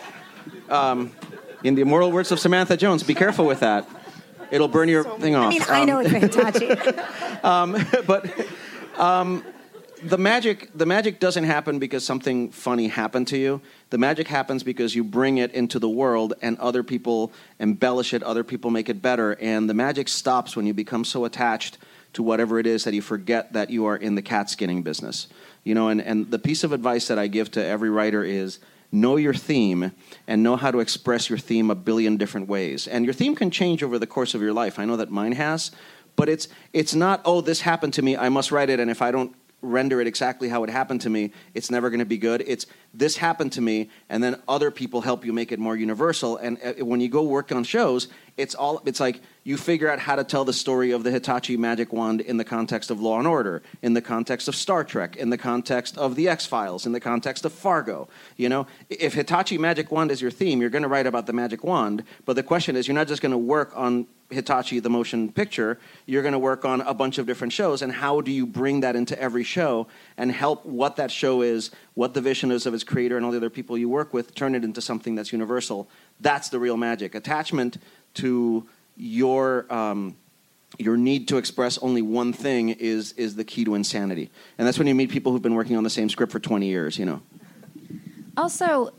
[0.69, 1.13] Um,
[1.63, 3.89] in the immortal words of Samantha Jones, be careful with that.
[4.51, 5.47] It'll burn your thing off.
[5.47, 6.19] I mean, I know Um, it's a
[6.51, 7.01] Hitachi.
[7.43, 8.31] um, but
[8.99, 9.45] um,
[10.03, 13.61] the magic the magic doesn't happen because something funny happened to you.
[13.91, 18.23] The magic happens because you bring it into the world and other people embellish it,
[18.23, 21.79] other people make it better, and the magic stops when you become so attached
[22.13, 25.29] to whatever it is that you forget that you are in the cat skinning business.
[25.67, 28.61] You know, and, and the piece of advice that I give to every writer is
[28.93, 29.91] know your theme
[30.29, 32.87] and know how to express your theme a billion different ways.
[32.87, 34.79] And your theme can change over the course of your life.
[34.79, 35.73] I know that mine has,
[36.15, 39.03] but it's it's not oh this happened to me, I must write it and if
[39.03, 39.35] I don't
[39.67, 42.43] render it exactly how it happened to me, it's never going to be good.
[42.47, 46.37] It's this happened to me, and then other people help you make it more universal.
[46.39, 49.99] And uh, when you go work on shows, it's all it's like you figure out
[49.99, 53.19] how to tell the story of the Hitachi magic wand in the context of Law
[53.19, 56.87] and Order, in the context of Star Trek, in the context of the X Files,
[56.87, 58.09] in the context of Fargo.
[58.37, 61.33] You know, if Hitachi magic wand is your theme, you're going to write about the
[61.33, 62.03] magic wand.
[62.25, 65.79] But the question is, you're not just going to work on Hitachi the motion picture,
[66.05, 67.83] you're going to work on a bunch of different shows.
[67.83, 71.71] And how do you bring that into every show and help what that show is,
[71.95, 74.35] what the vision is of its creator and all the other people you work with,
[74.35, 75.89] turn it into something that's universal?
[76.21, 77.15] That's the real magic.
[77.15, 77.79] Attachment
[78.15, 78.67] to
[78.97, 79.73] your.
[79.73, 80.17] Um,
[80.79, 84.79] your need to express only one thing is is the key to insanity, and that's
[84.79, 86.99] when you meet people who've been working on the same script for twenty years.
[86.99, 87.23] You know,
[88.37, 88.91] Also,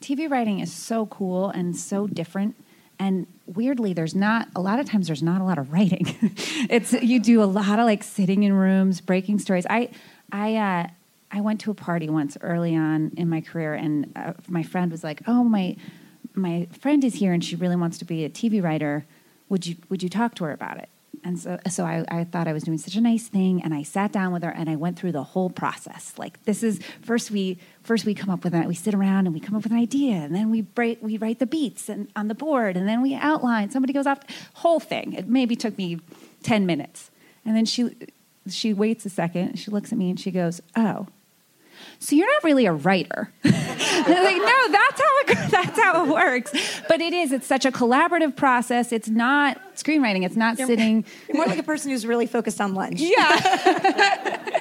[0.00, 2.56] TV writing is so cool and so different.
[2.98, 6.06] And weirdly, there's not a lot of times there's not a lot of writing.
[6.70, 9.66] it's you do a lot of like sitting in rooms, breaking stories.
[9.68, 9.90] I
[10.32, 10.86] I uh,
[11.30, 14.90] I went to a party once early on in my career, and uh, my friend
[14.90, 15.76] was like, "Oh my
[16.34, 19.04] my friend is here, and she really wants to be a TV writer.
[19.48, 20.88] Would you would you talk to her about it?"
[21.26, 23.82] And so, so I, I thought I was doing such a nice thing, and I
[23.82, 26.14] sat down with her, and I went through the whole process.
[26.16, 29.34] Like this is first we first we come up with it, we sit around and
[29.34, 32.08] we come up with an idea, and then we break, we write the beats and
[32.14, 33.70] on the board, and then we outline.
[33.72, 34.20] Somebody goes off,
[34.54, 35.14] whole thing.
[35.14, 35.98] It maybe took me
[36.44, 37.10] ten minutes,
[37.44, 37.96] and then she
[38.48, 41.08] she waits a second, she looks at me, and she goes, "Oh,
[41.98, 43.30] so you're not really a writer.
[43.44, 46.52] like, no, that's how it that's how it works.
[46.88, 47.32] But it is.
[47.32, 48.92] It's such a collaborative process.
[48.92, 50.24] It's not screenwriting.
[50.24, 51.04] It's not You're- sitting.
[51.28, 53.00] You're more like a person who's really focused on lunch.
[53.00, 53.40] Yeah,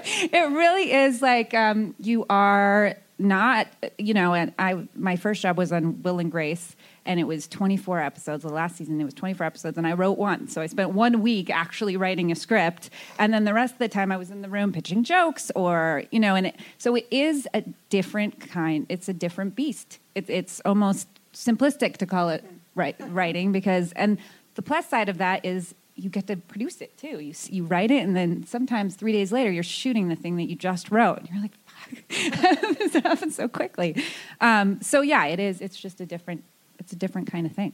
[0.06, 3.68] it really is like um, you are not.
[3.98, 6.76] You know, and I my first job was on Will and Grace.
[7.06, 8.44] And it was 24 episodes.
[8.44, 10.48] The last season, it was 24 episodes, and I wrote one.
[10.48, 12.90] So I spent one week actually writing a script,
[13.20, 16.04] and then the rest of the time I was in the room pitching jokes, or
[16.12, 16.36] you know.
[16.36, 18.86] And it, so it is a different kind.
[18.90, 20.00] It's a different beast.
[20.16, 22.44] It's it's almost simplistic to call it
[22.76, 24.18] write, writing because, and
[24.56, 27.20] the plus side of that is you get to produce it too.
[27.20, 30.50] You you write it, and then sometimes three days later you're shooting the thing that
[30.50, 31.20] you just wrote.
[31.20, 34.04] And you're like, "Fuck, this happened so quickly."
[34.42, 35.62] Um, so yeah, it is.
[35.62, 36.44] It's just a different.
[36.86, 37.74] It's a different kind of thing.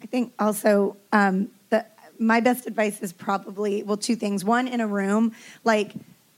[0.00, 1.84] I think also um, the
[2.16, 4.44] my best advice is probably well two things.
[4.44, 5.32] One in a room,
[5.64, 5.92] like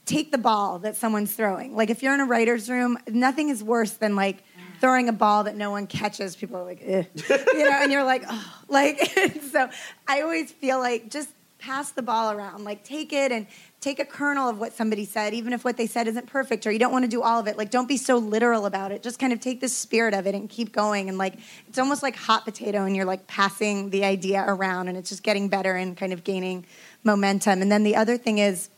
[0.05, 1.75] take the ball that someone's throwing.
[1.75, 4.43] Like if you're in a writer's room, nothing is worse than like
[4.81, 6.35] throwing a ball that no one catches.
[6.35, 7.03] People are like, eh.
[7.29, 8.99] you know, and you're like, oh, like
[9.51, 9.69] so.
[10.07, 11.29] I always feel like just
[11.65, 13.47] pass the ball around, like take it and
[13.81, 16.71] take a kernel of what somebody said, even if what they said isn't perfect or
[16.71, 17.57] you don't want to do all of it.
[17.57, 19.01] Like don't be so literal about it.
[19.01, 21.09] Just kind of take the spirit of it and keep going.
[21.09, 21.33] And like
[21.67, 25.23] it's almost like hot potato, and you're like passing the idea around, and it's just
[25.23, 26.65] getting better and kind of gaining
[27.03, 27.63] momentum.
[27.63, 28.69] And then the other thing is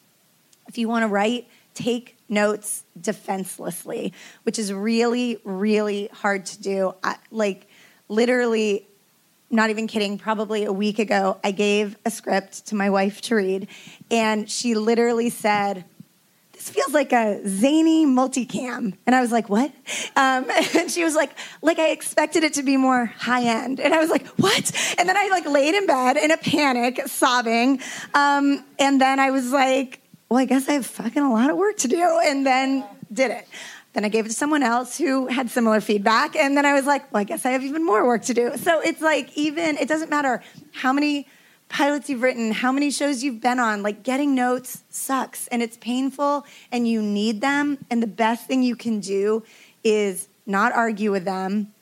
[0.68, 4.14] if you want to write, take notes defenselessly,
[4.44, 6.94] which is really, really hard to do.
[7.04, 7.68] I, like,
[8.08, 8.87] literally,
[9.50, 13.36] not even kidding, probably a week ago, I gave a script to my wife to
[13.36, 13.68] read,
[14.12, 15.86] and she literally said,
[16.58, 18.98] this feels like a zany multicam.
[19.06, 19.72] And I was like, what?
[20.16, 21.32] Um, and she was like,
[21.62, 23.80] like I expected it to be more high end.
[23.80, 24.96] And I was like, what?
[24.98, 27.80] And then I like laid in bed in a panic, sobbing.
[28.16, 31.58] Um, and then I was like, well, I guess I have fucking a lot of
[31.58, 32.20] work to do.
[32.24, 32.84] And then
[33.14, 33.48] did it.
[33.98, 36.36] Then I gave it to someone else who had similar feedback.
[36.36, 38.56] And then I was like, well, I guess I have even more work to do.
[38.56, 41.26] So it's like, even, it doesn't matter how many
[41.68, 45.78] pilots you've written, how many shows you've been on, like getting notes sucks and it's
[45.78, 47.80] painful and you need them.
[47.90, 49.42] And the best thing you can do
[49.84, 51.74] is not argue with them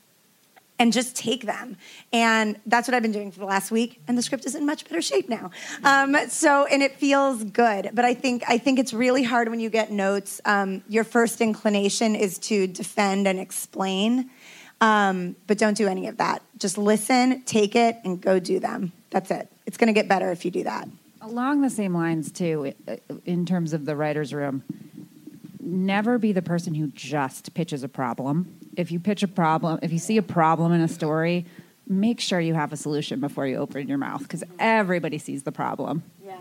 [0.77, 1.77] and just take them.
[2.11, 4.01] And that's what I've been doing for the last week.
[4.07, 5.51] And the script is in much better shape now.
[5.83, 7.91] Um, so, and it feels good.
[7.93, 10.41] But I think I think it's really hard when you get notes.
[10.45, 14.29] Um, your first inclination is to defend and explain.
[14.81, 16.41] Um, but don't do any of that.
[16.57, 18.91] Just listen, take it, and go do them.
[19.09, 19.49] That's it.
[19.65, 20.87] It's going to get better if you do that.
[21.21, 22.73] Along the same lines, too,
[23.25, 24.63] in terms of the writer's room,
[25.59, 28.59] never be the person who just pitches a problem.
[28.77, 31.45] If you pitch a problem, if you see a problem in a story,
[31.87, 35.51] make sure you have a solution before you open your mouth because everybody sees the
[35.51, 36.03] problem.
[36.23, 36.37] Yeah,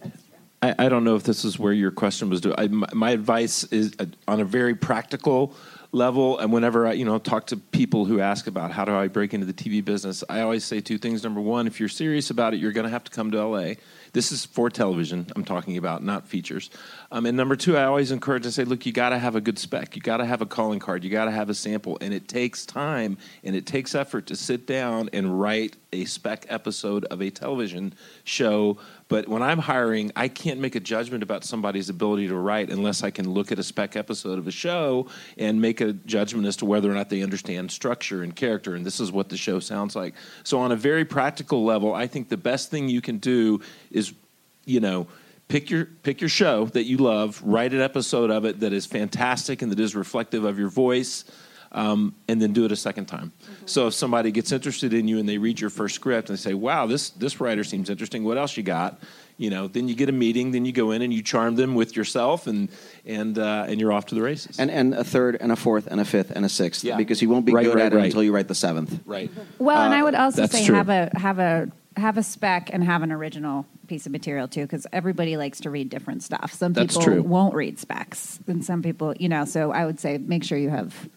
[0.00, 0.36] that's true.
[0.62, 2.40] I, I don't know if this is where your question was.
[2.40, 2.54] due.
[2.56, 5.54] I, my, my advice is uh, on a very practical
[5.92, 9.08] level, and whenever I, you know, talk to people who ask about how do I
[9.08, 11.22] break into the TV business, I always say two things.
[11.22, 13.74] Number one, if you're serious about it, you're going to have to come to LA.
[14.12, 15.26] This is for television.
[15.36, 16.70] I'm talking about, not features.
[17.10, 19.40] Um, and number two, I always encourage to say, look, you got to have a
[19.40, 19.96] good spec.
[19.96, 21.04] You got to have a calling card.
[21.04, 24.36] You got to have a sample, and it takes time and it takes effort to
[24.36, 27.94] sit down and write a spec episode of a television
[28.24, 28.78] show.
[29.08, 33.02] But when I'm hiring, I can't make a judgment about somebody's ability to write unless
[33.02, 35.06] I can look at a spec episode of a show
[35.38, 38.74] and make a judgment as to whether or not they understand structure and character.
[38.74, 40.14] And this is what the show sounds like.
[40.44, 44.12] So, on a very practical level, I think the best thing you can do is,
[44.66, 45.06] you know,
[45.48, 48.84] pick your pick your show that you love, write an episode of it that is
[48.84, 51.24] fantastic and that is reflective of your voice,
[51.72, 53.32] um, and then do it a second time.
[53.66, 56.40] So if somebody gets interested in you and they read your first script and they
[56.42, 58.24] say, "Wow, this this writer seems interesting.
[58.24, 59.00] What else you got?"
[59.36, 61.74] You know, then you get a meeting, then you go in and you charm them
[61.76, 62.68] with yourself, and
[63.06, 64.58] and uh, and you're off to the races.
[64.58, 66.96] And and a third and a fourth and a fifth and a sixth Yeah.
[66.96, 69.00] because you won't be Right, good right, at it until you write the seventh.
[69.06, 69.30] right.
[69.58, 70.74] Well, and I would Uh, also say true.
[70.74, 74.62] have a have a have a spec and have an original piece of material too,
[74.62, 76.52] because everybody likes to read different stuff.
[76.52, 77.22] Some That's people true.
[77.22, 79.44] won't read specs, and some people, you know.
[79.44, 81.08] So I would say make sure you have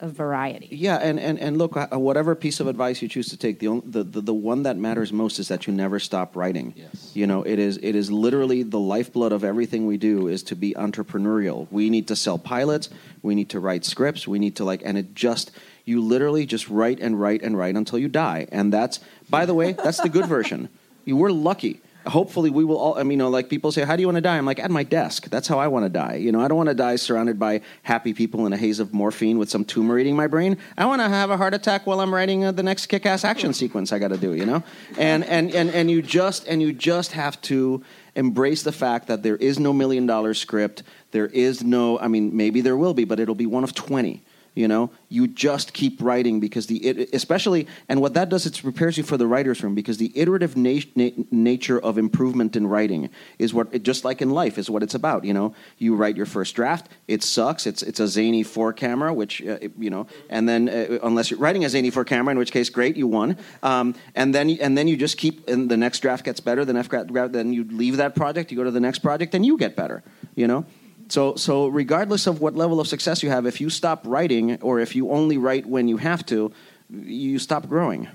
[0.00, 0.68] a variety.
[0.70, 3.68] Yeah, and, and, and look, uh, whatever piece of advice you choose to take, the,
[3.68, 6.74] on- the, the the one that matters most is that you never stop writing.
[6.76, 7.12] Yes.
[7.14, 10.56] You know, it is it is literally the lifeblood of everything we do is to
[10.56, 11.66] be entrepreneurial.
[11.70, 12.90] We need to sell pilots.
[13.22, 14.28] We need to write scripts.
[14.28, 15.50] We need to like, and it just
[15.84, 18.48] you literally just write and write and write until you die.
[18.52, 20.68] And that's, by the way, that's the good version.
[21.04, 21.80] You were lucky.
[22.06, 22.98] Hopefully, we will all.
[22.98, 24.58] I mean, you know, like people say, "How do you want to die?" I'm like,
[24.58, 25.28] at my desk.
[25.28, 26.16] That's how I want to die.
[26.16, 28.94] You know, I don't want to die surrounded by happy people in a haze of
[28.94, 30.56] morphine with some tumor eating my brain.
[30.76, 33.52] I want to have a heart attack while I'm writing uh, the next kick-ass action
[33.52, 34.34] sequence I got to do.
[34.34, 34.62] You know,
[34.98, 37.82] and and and and you just and you just have to
[38.14, 40.82] embrace the fact that there is no million dollar script.
[41.10, 41.98] There is no.
[41.98, 44.22] I mean, maybe there will be, but it'll be one of twenty.
[44.56, 48.58] You know, you just keep writing because the it, especially and what that does it
[48.62, 52.66] prepares you for the writers' room because the iterative na- na- nature of improvement in
[52.66, 55.26] writing is what it, just like in life is what it's about.
[55.26, 57.66] You know, you write your first draft, it sucks.
[57.66, 61.38] It's it's a zany four camera, which uh, you know, and then uh, unless you're
[61.38, 63.36] writing a zany four camera, in which case great, you won.
[63.62, 66.64] Um, and then and then you just keep and the next draft gets better.
[66.64, 69.44] The next draft, then you leave that project, you go to the next project, and
[69.44, 70.02] you get better.
[70.34, 70.64] You know.
[71.08, 74.80] So, so regardless of what level of success you have, if you stop writing or
[74.80, 76.52] if you only write when you have to,
[76.90, 78.08] you stop growing.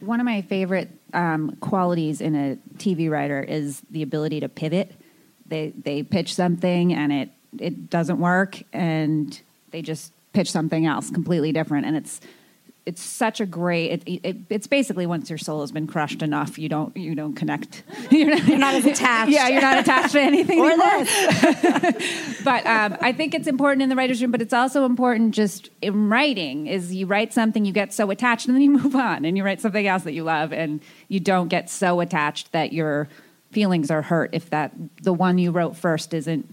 [0.00, 4.92] One of my favorite um, qualities in a TV writer is the ability to pivot.
[5.46, 9.40] They they pitch something and it it doesn't work, and
[9.70, 12.20] they just pitch something else completely different, and it's
[12.86, 13.90] it's such a great.
[14.06, 17.34] It, it, it's basically once your soul has been crushed enough, you don't you don't
[17.34, 17.82] connect.
[18.10, 19.32] You're not, You're not as attached.
[19.32, 22.40] Yeah, you're not attached to anything Or this.
[22.44, 25.68] but um, I think it's important in the writer's room, but it's also important just
[25.82, 29.24] in writing is you write something, you get so attached, and then you move on
[29.24, 32.72] and you write something else that you love, and you don't get so attached that
[32.72, 33.08] your
[33.50, 34.72] feelings are hurt if that
[35.02, 36.48] the one you wrote first isn't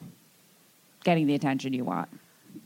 [1.03, 2.09] getting the attention you want.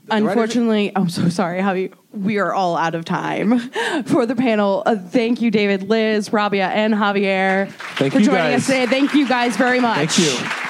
[0.10, 1.94] Unfortunately, I'm so sorry, Javi.
[2.12, 3.60] We are all out of time
[4.06, 4.84] for the panel.
[4.86, 8.62] Uh, thank you, David, Liz, Robia, and Javier Thank for you, joining guys.
[8.62, 8.86] us today.
[8.88, 10.12] Thank you guys very much.
[10.12, 10.67] Thank you.